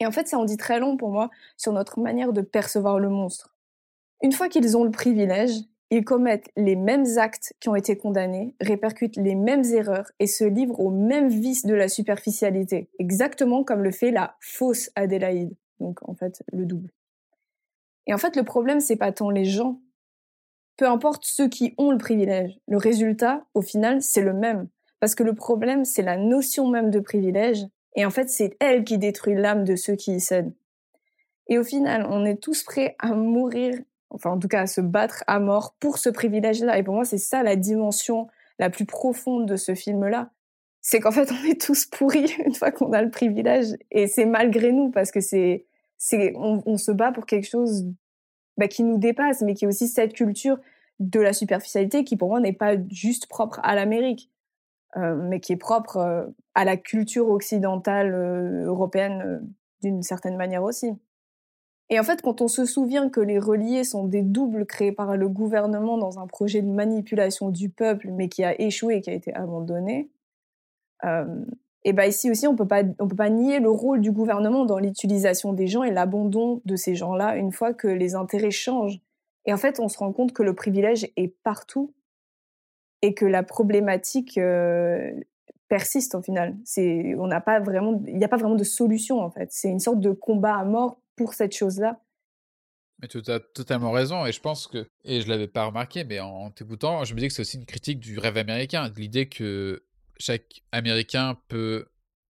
[0.00, 2.98] Et en fait, ça en dit très long pour moi sur notre manière de percevoir
[2.98, 3.54] le monstre.
[4.20, 5.52] Une fois qu'ils ont le privilège,
[5.90, 10.44] ils commettent les mêmes actes qui ont été condamnés, répercutent les mêmes erreurs et se
[10.44, 16.00] livrent aux mêmes vices de la superficialité, exactement comme le fait la fausse Adélaïde, donc
[16.08, 16.90] en fait le double.
[18.06, 19.80] Et en fait, le problème, c'est pas tant les gens
[20.82, 24.66] peu importe ceux qui ont le privilège, le résultat, au final, c'est le même.
[24.98, 27.64] Parce que le problème, c'est la notion même de privilège.
[27.94, 30.52] Et en fait, c'est elle qui détruit l'âme de ceux qui y cèdent.
[31.46, 33.78] Et au final, on est tous prêts à mourir,
[34.10, 36.76] enfin en tout cas à se battre à mort pour ce privilège-là.
[36.76, 38.26] Et pour moi, c'est ça la dimension
[38.58, 40.30] la plus profonde de ce film-là.
[40.80, 43.68] C'est qu'en fait, on est tous pourris une fois qu'on a le privilège.
[43.92, 45.64] Et c'est malgré nous, parce que c'est,
[45.96, 47.86] c'est, on, se bat pour quelque chose
[48.56, 50.58] bah, qui nous dépasse, mais qui est aussi cette culture
[51.10, 54.30] de la superficialité qui pour moi n'est pas juste propre à l'Amérique,
[54.96, 59.42] euh, mais qui est propre euh, à la culture occidentale euh, européenne
[59.82, 60.90] d'une certaine manière aussi.
[61.90, 65.16] Et en fait, quand on se souvient que les reliés sont des doubles créés par
[65.16, 69.14] le gouvernement dans un projet de manipulation du peuple, mais qui a échoué qui a
[69.14, 70.10] été abandonné,
[71.84, 74.64] et ben ici aussi, on peut pas, on peut pas nier le rôle du gouvernement
[74.64, 79.00] dans l'utilisation des gens et l'abandon de ces gens-là une fois que les intérêts changent.
[79.46, 81.94] Et en fait, on se rend compte que le privilège est partout
[83.02, 85.10] et que la problématique euh,
[85.68, 86.56] persiste au final.
[86.64, 89.48] C'est, on n'a pas vraiment, il n'y a pas vraiment de solution en fait.
[89.50, 92.00] C'est une sorte de combat à mort pour cette chose-là.
[93.00, 96.20] Mais tu as totalement raison, et je pense que, et je l'avais pas remarqué, mais
[96.20, 99.28] en t'écoutant, je me dis que c'est aussi une critique du rêve américain, de l'idée
[99.28, 99.82] que
[100.18, 101.86] chaque Américain peut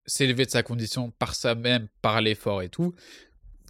[0.05, 2.93] s'élever de sa condition par sa même, par l'effort et tout.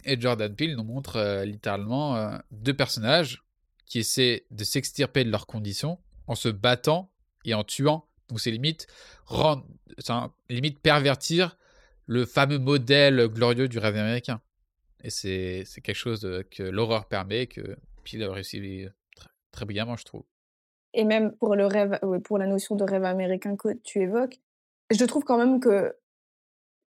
[0.04, 3.42] Et Jordan Peele nous montre euh, littéralement euh, deux personnages
[3.86, 7.10] qui essaient de s'extirper de leurs conditions en se battant
[7.44, 8.06] et en tuant.
[8.28, 8.86] Donc c'est limite,
[9.26, 9.66] rendre,
[10.48, 11.58] limite pervertir
[12.06, 14.40] le fameux modèle glorieux du rêve américain.
[15.02, 18.86] Et c'est quelque chose que l'horreur permet, que Peele a réussi
[19.16, 20.24] très, très brillamment, je trouve
[20.92, 24.40] et même pour le rêve, pour la notion de rêve américain que tu évoques,
[24.90, 25.94] je trouve quand même que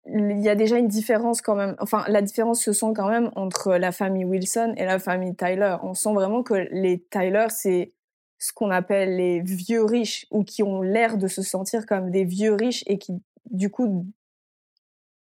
[0.09, 1.75] il y a déjà une différence quand même.
[1.79, 5.75] Enfin, la différence se sent quand même entre la famille Wilson et la famille Tyler.
[5.83, 7.93] On sent vraiment que les Tyler, c'est
[8.39, 12.23] ce qu'on appelle les vieux riches ou qui ont l'air de se sentir comme des
[12.23, 13.13] vieux riches et qui
[13.51, 14.05] du coup,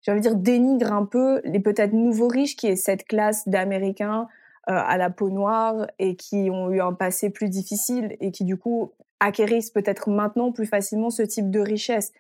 [0.06, 4.28] de dire, dénigre un peu les peut-être nouveaux riches qui est cette classe d'Américains
[4.68, 8.44] euh, à la peau noire et qui ont eu un passé plus difficile et qui
[8.44, 12.12] du coup acquérissent peut-être maintenant plus facilement ce type de richesse.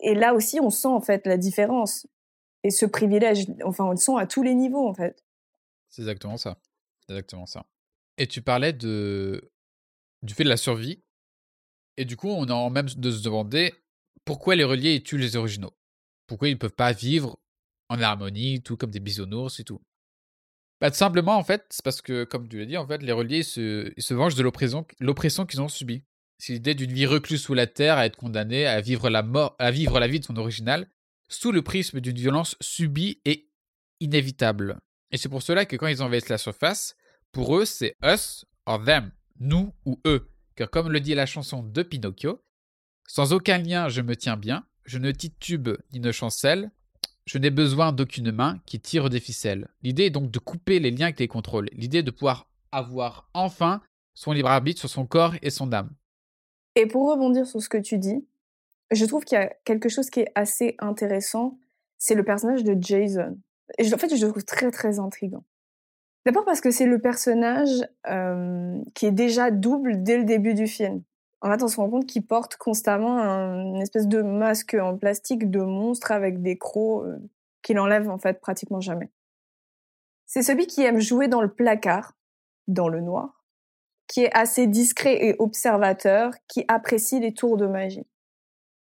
[0.00, 2.06] Et là aussi, on sent en fait la différence
[2.62, 3.46] et ce privilège.
[3.64, 5.24] Enfin, on le sent à tous les niveaux en fait.
[5.88, 6.58] C'est exactement ça.
[7.08, 7.66] Exactement ça.
[8.18, 9.50] Et tu parlais de
[10.22, 11.02] du fait de la survie.
[11.96, 13.72] Et du coup, on a même de se demander
[14.24, 15.74] pourquoi les reliés tuent les originaux?
[16.26, 17.38] Pourquoi ils ne peuvent pas vivre
[17.88, 19.80] en harmonie, tout comme des bisounours et tout?
[20.80, 23.42] Bah, simplement, en fait, c'est parce que, comme tu l'as dit, en fait, les reliés
[23.42, 26.02] se, ils se vengent de l'oppression qu'ils ont subie.
[26.38, 29.24] C'est l'idée d'une vie recluse sous la terre, à être condamné à vivre la
[29.58, 30.88] à vivre la vie de son original,
[31.28, 33.48] sous le prisme d'une violence subie et
[34.00, 34.78] inévitable.
[35.10, 36.96] Et c'est pour cela que quand ils envahissent la surface,
[37.32, 40.30] pour eux, c'est us or them, nous ou eux.
[40.56, 42.42] Car comme le dit la chanson de Pinocchio,
[43.06, 46.70] sans aucun lien je me tiens bien, je ne titube ni ne chancelle,
[47.24, 49.68] je n'ai besoin d'aucune main qui tire des ficelles.
[49.82, 51.68] L'idée est donc de couper les liens qui les contrôlent.
[51.72, 53.82] L'idée de pouvoir avoir enfin
[54.14, 55.90] son libre arbitre sur son corps et son âme.
[56.76, 58.24] Et pour rebondir sur ce que tu dis,
[58.92, 61.58] je trouve qu'il y a quelque chose qui est assez intéressant,
[61.98, 63.38] c'est le personnage de Jason.
[63.78, 65.44] Et en fait, je le trouve très très intrigant.
[66.24, 70.66] D'abord parce que c'est le personnage euh, qui est déjà double dès le début du
[70.66, 71.02] film.
[71.40, 75.50] En fait, on se rend compte qu'il porte constamment une espèce de masque en plastique
[75.50, 77.16] de monstre avec des crocs euh,
[77.62, 79.10] qu'il enlève en fait pratiquement jamais.
[80.26, 82.14] C'est celui qui aime jouer dans le placard,
[82.66, 83.35] dans le noir,
[84.06, 88.06] qui est assez discret et observateur, qui apprécie les tours de magie.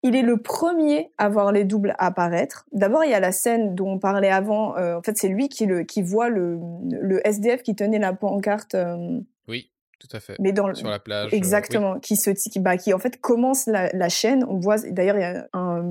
[0.04, 2.66] Il est le premier à voir les doubles apparaître.
[2.70, 4.76] D'abord, il y a la scène dont on parlait avant.
[4.76, 8.12] Euh, en fait, c'est lui qui, le, qui voit le, le SDF qui tenait la
[8.12, 8.76] pancarte.
[8.76, 9.72] Euh, oui.
[9.98, 10.36] Tout à fait.
[10.38, 11.32] Mais dans sur la plage.
[11.32, 11.98] Euh, exactement.
[11.98, 14.44] Qui se, qui, bah, qui en fait commence la, la chaîne.
[14.48, 15.82] On voit d'ailleurs il y a un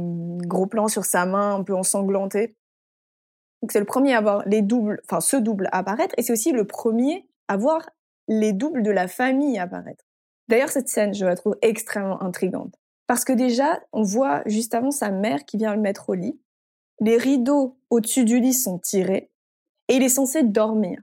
[0.47, 2.55] gros plan sur sa main un peu ensanglantée.
[3.61, 6.51] Donc c'est le premier à voir les doubles, enfin ce double apparaître, et c'est aussi
[6.51, 7.89] le premier à voir
[8.27, 10.05] les doubles de la famille apparaître.
[10.47, 12.75] D'ailleurs cette scène, je la trouve extrêmement intrigante
[13.07, 16.39] parce que déjà on voit juste avant sa mère qui vient le mettre au lit.
[16.99, 19.29] Les rideaux au-dessus du lit sont tirés
[19.87, 20.99] et il est censé dormir.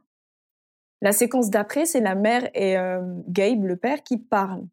[1.00, 4.66] La séquence d'après, c'est la mère et euh, Gabe, le père, qui parlent.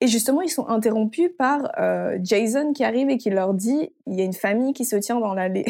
[0.00, 4.18] Et justement, ils sont interrompus par euh, Jason qui arrive et qui leur dit il
[4.18, 5.66] y a une famille qui se tient dans l'allée.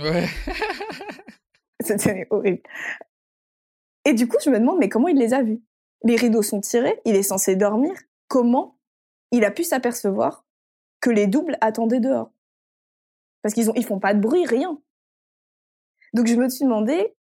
[0.00, 0.26] Ouais.
[1.80, 2.62] C'était horrible.
[4.06, 5.60] Et du coup, je me demande mais comment il les a vus?
[6.04, 7.92] Les rideaux sont tirés, il est censé dormir.
[8.28, 8.78] Comment
[9.32, 10.46] il a pu s'apercevoir
[11.00, 12.30] que les doubles attendaient dehors?
[13.42, 14.80] Parce qu'ils ont, ils font pas de bruit, rien.
[16.14, 17.14] Donc je me suis demandé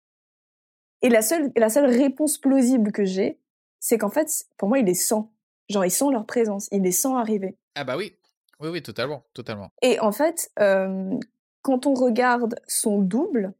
[1.01, 3.39] et la seule, la seule réponse plausible que j'ai,
[3.79, 5.23] c'est qu'en fait, pour moi, il les sent.
[5.69, 7.57] Genre, ils sentent leur présence, il les sent arriver.
[7.73, 8.15] Ah bah oui,
[8.59, 9.71] oui, oui, totalement, totalement.
[9.81, 11.17] Et en fait, euh,
[11.63, 13.53] quand on regarde son double,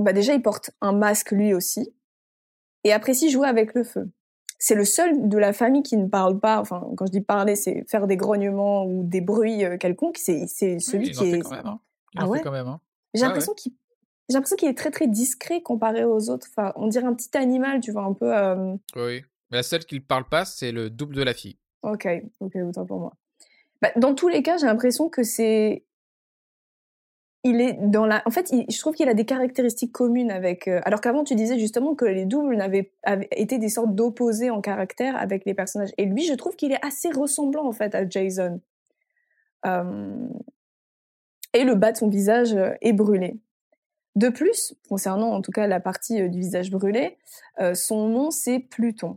[0.00, 1.94] bah déjà, il porte un masque lui aussi,
[2.88, 4.08] et apprécie jouer avec le feu.
[4.58, 6.58] C'est le seul de la famille qui ne parle pas.
[6.58, 10.18] Enfin, quand je dis parler, c'est faire des grognements ou des bruits euh, quelconques.
[10.18, 11.38] C'est celui qui est.
[11.40, 11.80] Quand même, hein.
[12.14, 12.40] Il ah ouais?
[12.40, 12.66] quand même.
[12.66, 12.80] Hein.
[13.14, 13.72] J'ai l'impression qu'il
[14.28, 16.48] j'ai l'impression qu'il est très très discret comparé aux autres.
[16.50, 18.36] Enfin, on dirait un petit animal, tu vois, un peu.
[18.36, 18.74] Euh...
[18.96, 21.56] Oui, mais la seule qui ne parle pas, c'est le double de la fille.
[21.82, 22.06] Ok,
[22.40, 23.14] ok, autant pour moi.
[23.80, 25.84] Bah, dans tous les cas, j'ai l'impression que c'est.
[27.44, 28.22] Il est dans la.
[28.26, 30.66] En fait, je trouve qu'il a des caractéristiques communes avec.
[30.66, 32.92] Euh, alors qu'avant, tu disais justement que les doubles n'avaient
[33.30, 35.90] été des sortes d'opposés en caractère avec les personnages.
[35.98, 38.60] Et lui, je trouve qu'il est assez ressemblant en fait à Jason.
[39.66, 40.28] Euh...
[41.54, 43.38] Et le bas de son visage euh, est brûlé.
[44.16, 47.18] De plus, concernant en tout cas la partie du visage brûlé,
[47.74, 49.16] son nom c'est Pluton.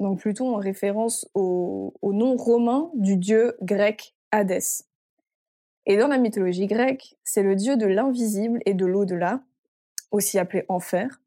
[0.00, 4.84] Donc Pluton en référence au, nom romain du dieu grec Hadès.
[5.88, 9.40] Et dans la mythologie grecque, c'est le dieu de l'invisible et de l'au-delà,
[10.12, 11.20] aussi appelé enfer.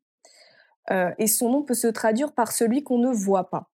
[0.89, 3.69] Euh, et son nom peut se traduire par celui qu'on ne voit pas.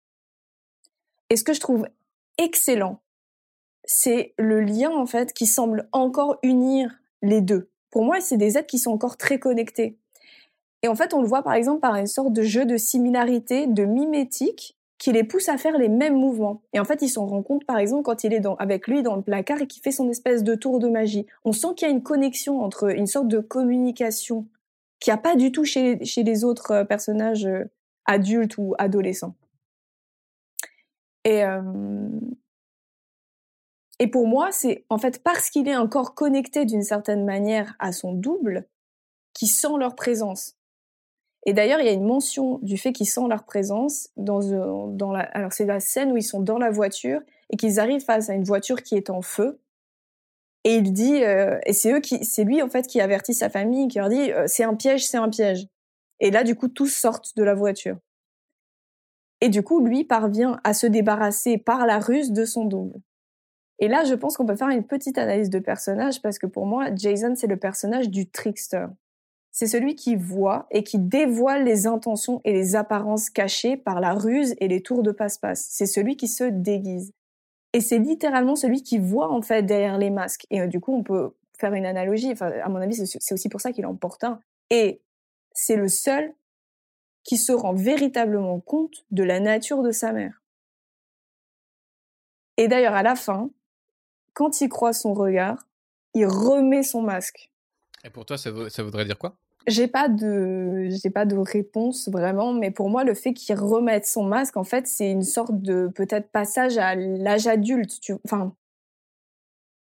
[1.29, 1.87] Et ce que je trouve
[2.39, 3.01] excellent,
[3.83, 8.57] c'est le lien en fait qui semble encore unir les deux pour moi, c'est des
[8.57, 9.97] êtres qui sont encore très connectés.
[10.83, 13.65] Et en fait, on le voit par exemple par une sorte de jeu de similarité,
[13.65, 16.61] de mimétique, qui les pousse à faire les mêmes mouvements.
[16.73, 19.03] Et en fait, ils s'en rendent compte, par exemple, quand il est dans, avec lui
[19.03, 21.27] dans le placard et qu'il fait son espèce de tour de magie.
[21.45, 24.47] On sent qu'il y a une connexion entre une sorte de communication
[24.99, 27.65] qu'il n'y a pas du tout chez, chez les autres euh, personnages euh,
[28.05, 29.35] adultes ou adolescents.
[31.23, 32.09] Et, euh,
[33.99, 37.91] et pour moi, c'est en fait parce qu'il est encore connecté d'une certaine manière à
[37.91, 38.67] son double
[39.33, 40.56] qui sent leur présence.
[41.47, 44.91] Et d'ailleurs, il y a une mention du fait qu'il sent leur présence dans, euh,
[44.91, 48.03] dans la, alors c'est la scène où ils sont dans la voiture et qu'ils arrivent
[48.03, 49.57] face à une voiture qui est en feu.
[50.65, 54.09] Et il dit, euh, et c'est lui en fait qui avertit sa famille, qui leur
[54.09, 55.69] dit, euh, c'est un piège, c'est un piège.
[56.19, 57.97] Et là, du coup, tous sortent de la voiture.
[59.39, 62.99] Et du coup, lui parvient à se débarrasser par la ruse de son double.
[63.79, 66.65] Et là, je pense qu'on peut faire une petite analyse de personnage parce que pour
[66.65, 68.87] moi, Jason, c'est le personnage du trickster.
[69.59, 74.13] C'est celui qui voit et qui dévoile les intentions et les apparences cachées par la
[74.13, 75.65] ruse et les tours de passe-passe.
[75.71, 77.11] C'est celui qui se déguise.
[77.73, 80.45] Et c'est littéralement celui qui voit en fait derrière les masques.
[80.51, 82.31] Et euh, du coup, on peut faire une analogie.
[82.31, 84.39] Enfin, à mon avis, c'est aussi pour ça qu'il en porte un.
[84.69, 85.01] Et
[85.53, 86.35] c'est le seul
[87.23, 90.43] qui se rend véritablement compte de la nature de sa mère.
[92.57, 93.49] Et d'ailleurs, à la fin,
[94.35, 95.67] quand il croise son regard,
[96.13, 97.51] il remet son masque.
[98.03, 99.35] Et pour toi, ça voudrait dire quoi?
[99.67, 104.05] J'ai pas de j'ai pas de réponse vraiment mais pour moi le fait qu'il remette
[104.05, 108.53] son masque en fait c'est une sorte de peut-être passage à l'âge adulte enfin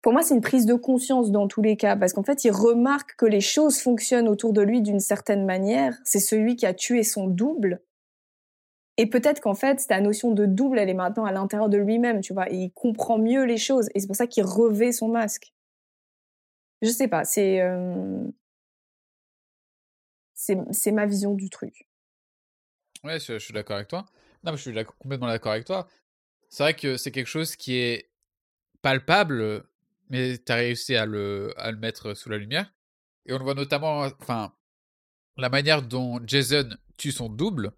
[0.02, 2.50] pour moi c'est une prise de conscience dans tous les cas parce qu'en fait il
[2.50, 5.96] remarque que les choses fonctionnent autour de lui d'une certaine manière.
[6.04, 7.80] C'est celui qui a tué son double.
[8.98, 12.20] Et peut-être qu'en fait la notion de double elle est maintenant à l'intérieur de lui-même
[12.20, 15.08] tu vois et il comprend mieux les choses et c'est pour ça qu'il revêt son
[15.08, 15.54] masque.
[16.82, 18.24] Je sais pas c'est euh,
[20.70, 21.86] c'est ma vision du truc.
[23.04, 24.06] Ouais, je, suis d'accord avec toi.
[24.44, 25.88] Non, je suis complètement d'accord avec toi.
[26.48, 28.10] C'est vrai que c'est quelque chose qui est
[28.80, 29.64] palpable,
[30.10, 32.72] mais tu as réussi à le, à le mettre sous la lumière.
[33.26, 34.52] Et on voit notamment, enfin,
[35.36, 37.72] la manière dont Jason tue son double,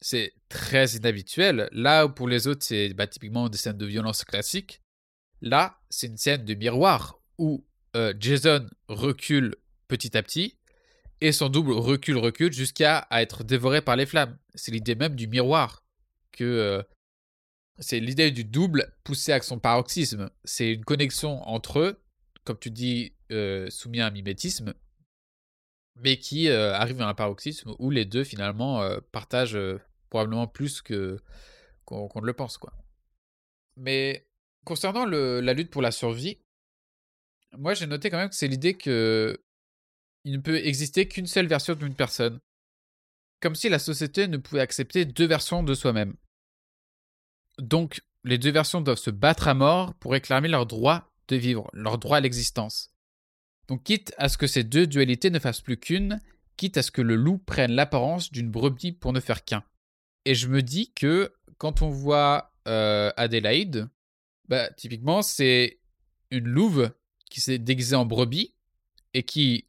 [0.00, 1.68] c'est très inhabituel.
[1.72, 4.82] Là, pour les autres, c'est bah, typiquement des scènes de violence classiques.
[5.40, 7.64] Là, c'est une scène de miroir où
[7.96, 9.56] euh, Jason recule
[9.88, 10.58] petit à petit
[11.24, 14.36] et son double recule, recule jusqu'à être dévoré par les flammes.
[14.54, 15.82] C'est l'idée même du miroir,
[16.32, 16.82] que euh,
[17.78, 20.28] c'est l'idée du double poussé à son paroxysme.
[20.44, 21.98] C'est une connexion entre eux,
[22.44, 24.74] comme tu dis, euh, soumis à un mimétisme,
[25.96, 29.58] mais qui euh, arrive à un paroxysme où les deux finalement partagent
[30.10, 31.18] probablement plus que
[31.86, 32.74] qu'on ne le pense, quoi.
[33.76, 34.28] Mais
[34.64, 36.38] concernant la lutte pour la survie,
[37.56, 39.42] moi j'ai noté quand même que c'est l'idée que
[40.24, 42.40] il ne peut exister qu'une seule version d'une personne.
[43.40, 46.14] Comme si la société ne pouvait accepter deux versions de soi-même.
[47.58, 51.70] Donc, les deux versions doivent se battre à mort pour réclamer leur droit de vivre,
[51.74, 52.90] leur droit à l'existence.
[53.68, 56.20] Donc, quitte à ce que ces deux dualités ne fassent plus qu'une,
[56.56, 59.64] quitte à ce que le loup prenne l'apparence d'une brebis pour ne faire qu'un.
[60.24, 63.88] Et je me dis que quand on voit euh, Adélaïde,
[64.48, 65.80] bah, typiquement, c'est
[66.30, 66.90] une louve
[67.30, 68.54] qui s'est déguisée en brebis
[69.12, 69.66] et qui,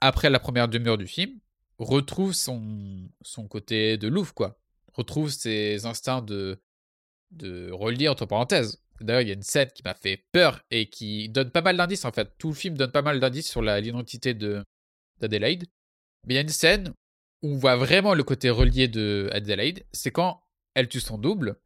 [0.00, 1.38] après la première demi-heure du film,
[1.78, 3.08] retrouve son,
[3.48, 4.58] côté de louve, quoi.
[4.92, 6.60] Retrouve ses instincts de,
[7.30, 7.70] de
[8.08, 8.82] entre parenthèses.
[9.00, 11.76] D'ailleurs, il y a une scène qui m'a fait peur et qui donne pas mal
[11.76, 12.36] d'indices, en fait.
[12.38, 15.66] Tout le film donne pas mal d'indices sur l'identité d'Adélaïde.
[16.26, 16.92] Mais il y a une scène
[17.42, 19.84] où on voit vraiment le côté relié de Adélaïde.
[19.92, 20.42] C'est quand
[20.74, 21.56] elle tue son double.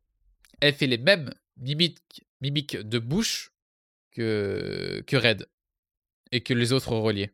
[0.61, 3.53] Elle fait les mêmes mimiques, mimiques de bouche
[4.13, 5.49] que, que Red
[6.31, 7.33] et que les autres reliés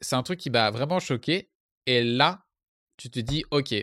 [0.00, 1.50] c'est un truc qui m'a vraiment choqué.
[1.86, 2.44] Et là,
[2.96, 3.74] tu te dis, ok,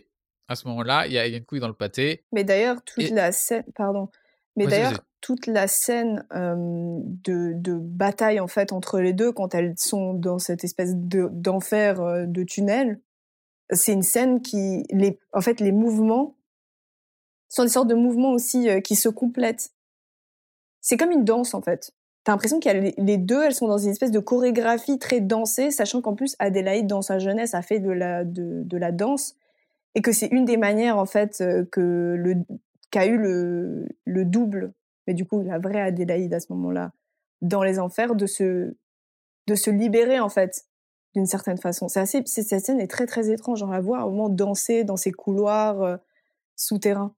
[0.47, 2.25] à ce moment-là, il y, a une couille dans le pâté.
[2.31, 4.09] Mais d'ailleurs, toute la scène, pardon.
[4.55, 9.73] Mais d'ailleurs, toute la scène de, de, bataille en fait entre les deux, quand elles
[9.77, 12.99] sont dans cette espèce d'enfer de, tunnel,
[13.71, 16.35] c'est une scène qui, les, en fait, les mouvements
[17.49, 19.71] sont des sortes de mouvements aussi qui se complètent.
[20.81, 21.93] C'est comme une danse en fait.
[22.23, 26.01] T'as l'impression qu'il les deux, elles sont dans une espèce de chorégraphie très dansée, sachant
[26.01, 29.35] qu'en plus Adélaïde dans sa jeunesse a fait de la de, la danse
[29.95, 32.35] et que c'est une des manières en fait euh, que le
[32.91, 34.73] qu'a eu le, le double,
[35.05, 36.91] mais du coup la vraie Adélaïde à ce moment-là
[37.41, 38.73] dans les enfers de se
[39.47, 40.65] de se libérer en fait
[41.13, 41.87] d'une certaine façon.
[41.93, 44.97] Assez cette scène est très très étrange, on la voit à un moment danser dans
[44.97, 45.97] ces couloirs euh,
[46.55, 47.13] souterrains.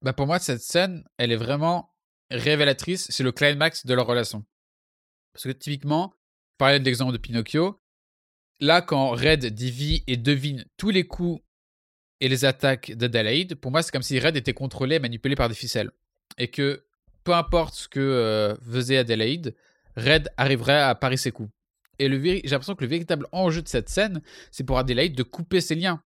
[0.00, 1.90] Bah pour moi cette scène, elle est vraiment
[2.30, 4.44] révélatrice, c'est le climax de leur relation.
[5.32, 6.14] Parce que typiquement,
[6.52, 7.80] je parlais de l'exemple de Pinocchio,
[8.60, 11.42] là quand Red dit et devine tous les coups
[12.20, 15.48] et les attaques d'Adelaide, pour moi c'est comme si Red était contrôlé et manipulé par
[15.48, 15.90] des ficelles.
[16.36, 16.84] Et que
[17.24, 19.54] peu importe ce que euh, faisait Adelaide,
[19.96, 21.50] Red arriverait à parer ses coups.
[21.98, 24.22] Et j'ai l'impression que le véritable enjeu de cette scène,
[24.52, 26.02] c'est pour Adelaide de couper ses liens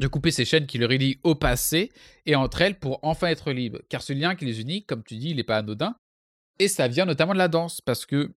[0.00, 1.92] de couper ces chaînes qui le relient au passé
[2.24, 3.80] et entre elles pour enfin être libre.
[3.90, 5.94] Car ce lien qui les unit, comme tu dis, il n'est pas anodin.
[6.58, 8.32] Et ça vient notamment de la danse, parce que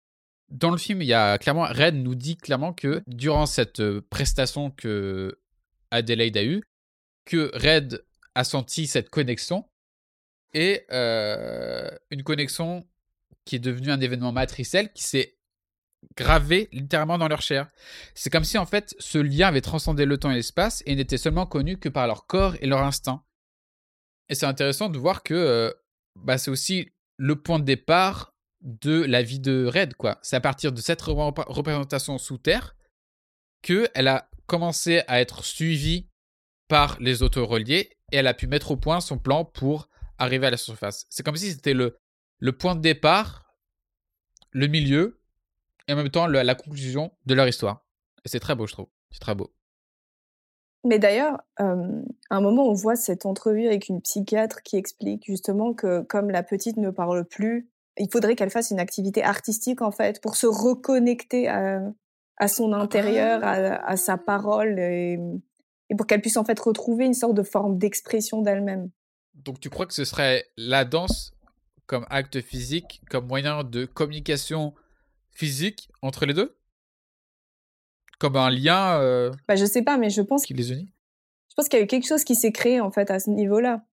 [0.49, 4.01] dans le film, il y a clairement, Red nous dit clairement que durant cette euh,
[4.09, 5.39] prestation que
[5.89, 6.63] Adelaide a eue,
[7.25, 8.03] que Red
[8.35, 9.65] a senti cette connexion
[10.53, 12.85] et euh, une connexion
[13.45, 15.37] qui est devenu un événement matriciel qui s'est
[16.15, 17.69] gravé littéralement dans leur chair.
[18.13, 21.17] C'est comme si en fait ce lien avait transcendé le temps et l'espace et n'était
[21.17, 23.23] seulement connu que par leur corps et leur instinct.
[24.29, 25.71] Et c'est intéressant de voir que euh,
[26.15, 29.93] bah, c'est aussi le point de départ de la vie de Red.
[30.21, 32.75] C'est à partir de cette représentation sous terre
[33.61, 36.09] qu'elle a commencé à être suivie
[36.67, 40.51] par les autoreliés et elle a pu mettre au point son plan pour arriver à
[40.51, 41.05] la surface.
[41.09, 43.43] C'est comme si c'était le point de départ,
[44.51, 45.22] le milieu
[45.87, 47.85] et en même temps la conclusion de leur histoire.
[48.25, 48.87] Et c'est très beau, je trouve.
[49.11, 49.53] C'est très beau.
[50.85, 51.65] Mais d'ailleurs, à
[52.29, 56.43] un moment, on voit cette entrevue avec une psychiatre qui explique justement que comme la
[56.43, 60.47] petite ne parle plus, il faudrait qu'elle fasse une activité artistique en fait pour se
[60.47, 61.81] reconnecter à,
[62.37, 65.19] à son intérieur, à, à sa parole et,
[65.89, 68.89] et pour qu'elle puisse en fait retrouver une sorte de forme d'expression d'elle-même.
[69.35, 71.33] Donc tu crois que ce serait la danse
[71.85, 74.73] comme acte physique, comme moyen de communication
[75.33, 76.57] physique entre les deux?
[78.19, 80.89] Comme un lien euh, bah, Je sais pas, mais je pense qui les unit?
[81.49, 83.29] Je pense qu'il y a eu quelque chose qui s'est créé en fait à ce
[83.29, 83.85] niveau-là.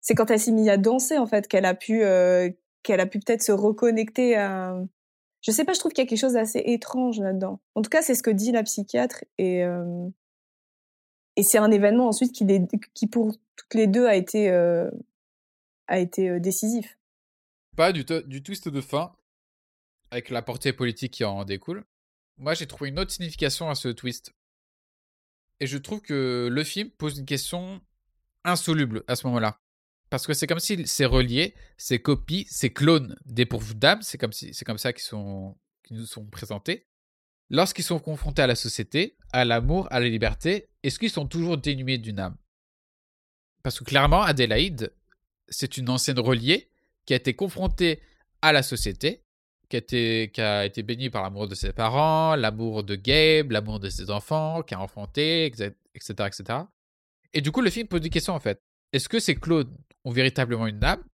[0.00, 2.50] C'est quand elle s'est mise à danser en fait qu'elle a pu euh,
[2.82, 4.82] qu'elle a pu peut-être se reconnecter à.
[5.42, 7.60] Je sais pas, je trouve qu'il y a quelque chose d'assez étrange là-dedans.
[7.74, 10.08] En tout cas, c'est ce que dit la psychiatre et euh,
[11.36, 12.62] et c'est un événement ensuite qui, les,
[12.92, 16.98] qui pour toutes les deux a été a été décisif.
[17.76, 19.12] Pas du, du twist de fin
[20.10, 21.84] avec la portée politique qui en découle,
[22.36, 24.32] moi j'ai trouvé une autre signification à ce twist.
[25.60, 27.80] Et je trouve que le film pose une question
[28.44, 29.60] insoluble à ce moment-là.
[30.08, 34.32] Parce que c'est comme si c'est relié, c'est copies, c'est clones dépourvus d'âme, c'est comme,
[34.32, 36.88] si, comme ça qu'ils sont, qui nous sont présentés.
[37.48, 41.58] Lorsqu'ils sont confrontés à la société, à l'amour, à la liberté, est-ce qu'ils sont toujours
[41.58, 42.36] dénués d'une âme?
[43.62, 44.92] Parce que clairement, Adélaïde,
[45.48, 46.70] c'est une ancienne reliée
[47.06, 48.00] qui a été confrontée
[48.42, 49.24] à la société,
[49.70, 54.10] qui a été, béni par l'amour de ses parents, l'amour de Gabe, l'amour de ses
[54.10, 55.72] enfants, qui a enfanté, etc.,
[56.26, 56.58] etc.
[57.32, 58.60] Et du coup, le film pose des questions en fait.
[58.92, 61.04] Est-ce que ces clones ont véritablement une âme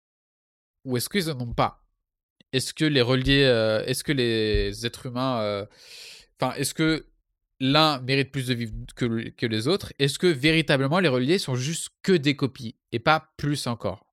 [0.84, 1.84] ou est-ce qu'ils n'en ont pas?
[2.52, 5.66] Est-ce que les reliés, euh, est-ce que les êtres humains, euh,
[6.40, 7.06] enfin, est-ce que
[7.60, 9.92] l'un mérite plus de vivre que, que les autres?
[9.98, 14.06] Est-ce que véritablement les reliés sont juste que des copies et pas plus encore?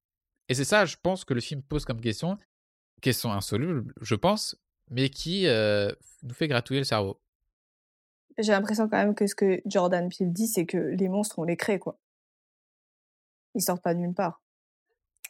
[0.50, 2.38] Et c'est ça, je pense, que le film pose comme question
[3.04, 4.56] question insoluble, je pense,
[4.90, 5.92] mais qui euh,
[6.24, 7.20] nous fait gratouiller le cerveau.
[8.40, 11.44] J'ai l'impression quand même que ce que Jordan Peele dit, c'est que les monstres, on
[11.44, 12.00] les crée, quoi.
[13.54, 14.42] Ils sortent pas de nulle part.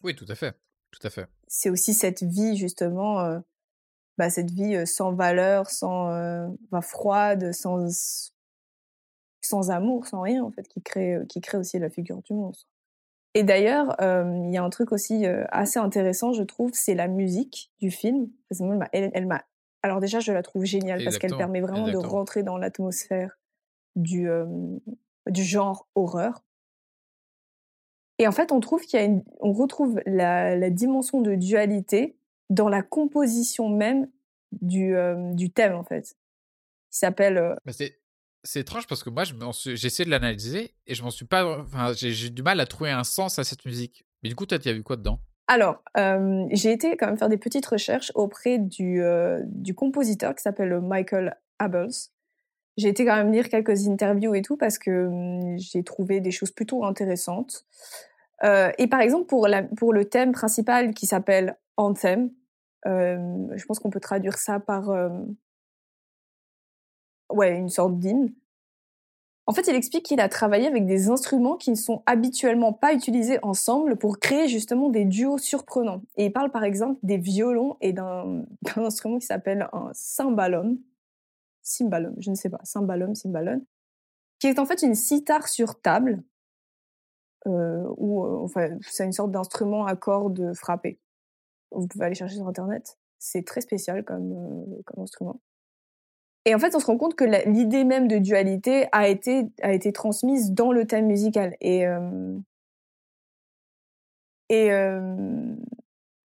[0.04, 0.56] Oui, tout à fait.
[0.92, 1.28] Tout à fait.
[1.48, 3.40] C'est aussi cette vie, justement, euh,
[4.18, 6.08] bah, cette vie euh, sans valeur, sans
[6.72, 8.32] bah, froide, sans,
[9.42, 12.68] sans amour, sans rien, en fait, qui crée, qui crée aussi la figure du monstre.
[13.34, 17.72] Et d'ailleurs, il y a un truc aussi assez intéressant, je trouve, c'est la musique
[17.80, 18.30] du film.
[18.92, 19.44] Elle, m'a.
[19.82, 23.40] Alors déjà, je la trouve géniale parce qu'elle permet vraiment de rentrer dans l'atmosphère
[23.96, 24.30] du
[25.30, 26.44] du genre horreur.
[28.20, 29.24] Et en fait, on trouve qu'il y a une...
[29.40, 32.16] on retrouve la, la, dimension de dualité
[32.50, 34.10] dans la composition même
[34.62, 34.96] du,
[35.32, 36.16] du thème en fait.
[36.92, 37.56] Il s'appelle.
[37.72, 37.98] c'est
[38.44, 41.60] c'est étrange parce que moi, j'ai essayé de l'analyser et je m'en suis pas.
[41.60, 44.06] Enfin, j'ai du mal à trouver un sens à cette musique.
[44.22, 45.20] Mais du coup, toi, tu as vu quoi dedans?
[45.48, 45.84] Alors,
[46.52, 49.02] j'ai été quand même faire des petites recherches auprès du,
[49.76, 52.10] compositeur qui s'appelle Michael Abels.
[52.76, 55.10] J'ai été quand même lire quelques interviews et tout parce que
[55.58, 57.66] j'ai trouvé des choses plutôt intéressantes.
[58.44, 62.30] Et par exemple, pour, pour le thème principal qui s'appelle Anthem,
[62.86, 64.90] je pense qu'on peut traduire ça par
[67.34, 68.34] ouais, une sorte d'hymne.
[69.46, 72.94] En fait, il explique qu'il a travaillé avec des instruments qui ne sont habituellement pas
[72.94, 76.02] utilisés ensemble pour créer justement des duos surprenants.
[76.16, 78.46] Et il parle par exemple des violons et d'un
[78.78, 80.80] instrument qui s'appelle un cymbalum.
[81.62, 83.62] Cymbalum, je ne sais pas, cymbalum, cymbalum,
[84.40, 86.24] qui est en fait une cithare sur table,
[87.48, 91.00] euh, ou euh, enfin, c'est une sorte d'instrument à cordes frappées.
[91.72, 92.98] Vous pouvez aller chercher sur internet.
[93.20, 95.42] C'est très spécial comme, euh, comme instrument.
[96.46, 99.74] Et en fait, on se rend compte que l'idée même de dualité a été, a
[99.74, 101.56] été transmise dans le thème musical.
[101.62, 102.38] Et, euh,
[104.50, 105.16] et euh,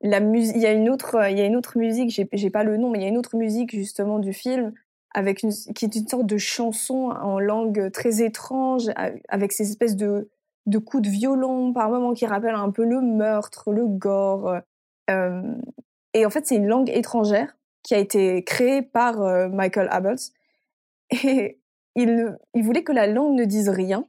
[0.00, 2.76] la il y a une autre, il y a une autre musique, j'ai, pas le
[2.76, 4.72] nom, mais il y a une autre musique justement du film
[5.14, 5.38] avec
[5.74, 8.90] qui est une sorte de chanson en langue très étrange,
[9.28, 10.28] avec ces espèces de,
[10.66, 14.58] de coups de violon par moments qui rappellent un peu le meurtre, le gore.
[15.10, 15.54] Euh,
[16.12, 17.56] et en fait, c'est une langue étrangère
[17.88, 20.18] qui a été créé par euh, Michael Abels.
[21.24, 21.58] Et
[21.94, 24.06] il, voulait que la langue ne dise rien.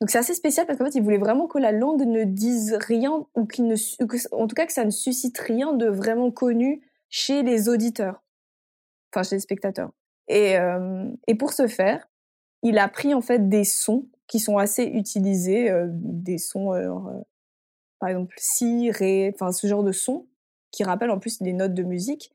[0.00, 2.74] Donc c'est assez spécial parce qu'en fait, il voulait vraiment que la langue ne dise
[2.74, 3.74] rien ou qu'il ne,
[4.30, 8.22] en tout cas que ça ne suscite rien de vraiment connu chez les auditeurs,
[9.12, 9.90] enfin chez les spectateurs.
[10.28, 12.08] Et, euh, pour ce faire,
[12.62, 16.70] il a pris en fait des sons qui sont assez utilisés, euh, des sons,
[17.98, 20.28] par exemple si, ré, enfin ce genre de sons
[20.70, 22.30] qui rappellent en plus des notes de musique,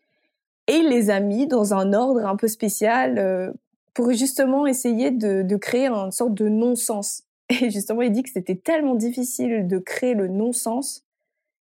[0.68, 3.53] et les a mis dans un ordre un peu spécial
[3.93, 7.24] pour justement essayer de, créer une sorte de non-sens.
[7.49, 11.05] Et justement, il dit que c'était tellement difficile de créer le non-sens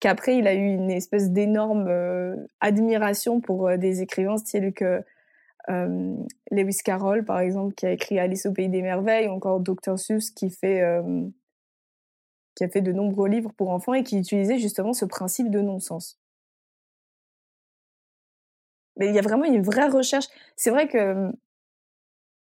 [0.01, 5.03] qu'après, il a eu une espèce d'énorme euh, admiration pour euh, des écrivains style que
[5.71, 6.17] euh,
[6.51, 9.99] Lewis Carroll, par exemple, qui a écrit Alice au pays des merveilles, ou encore Dr.
[9.99, 10.51] Seuss, qui a
[12.69, 16.21] fait de nombreux livres pour enfants et qui utilisait justement ce principe de non-sens.
[18.97, 20.27] Mais il y a vraiment une vraie recherche.
[20.57, 21.31] C'est vrai que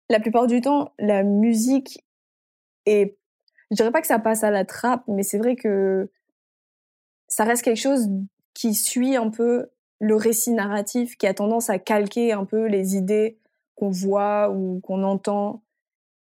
[0.10, 2.04] la plupart du temps, la musique
[2.86, 3.18] est,
[3.72, 6.10] je dirais pas que ça passe à la trappe, mais c'est vrai que
[7.28, 8.10] ça reste quelque chose
[8.54, 9.70] qui suit un peu
[10.00, 13.38] le récit narratif, qui a tendance à calquer un peu les idées
[13.76, 15.64] qu'on voit ou qu'on entend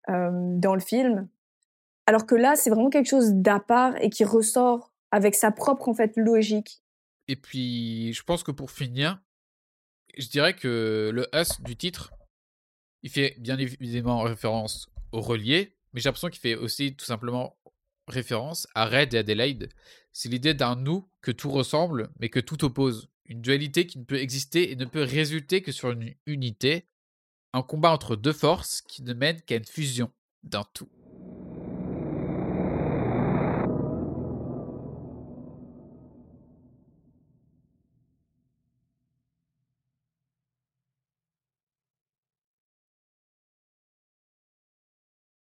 [0.09, 1.27] euh, dans le film.
[2.05, 5.89] Alors que là, c'est vraiment quelque chose d'à part et qui ressort avec sa propre
[5.89, 6.81] en fait logique.
[7.27, 9.21] Et puis, je pense que pour finir,
[10.17, 12.11] je dirais que le us du titre,
[13.03, 17.57] il fait bien évidemment référence au relié, mais j'ai l'impression qu'il fait aussi tout simplement
[18.07, 19.69] référence à Red et Adelaide.
[20.13, 23.09] C'est l'idée d'un nous que tout ressemble, mais que tout oppose.
[23.25, 26.87] Une dualité qui ne peut exister et ne peut résulter que sur une unité.
[27.53, 30.11] Un combat entre deux forces qui ne mène qu'à une fusion
[30.43, 30.89] d'un tout.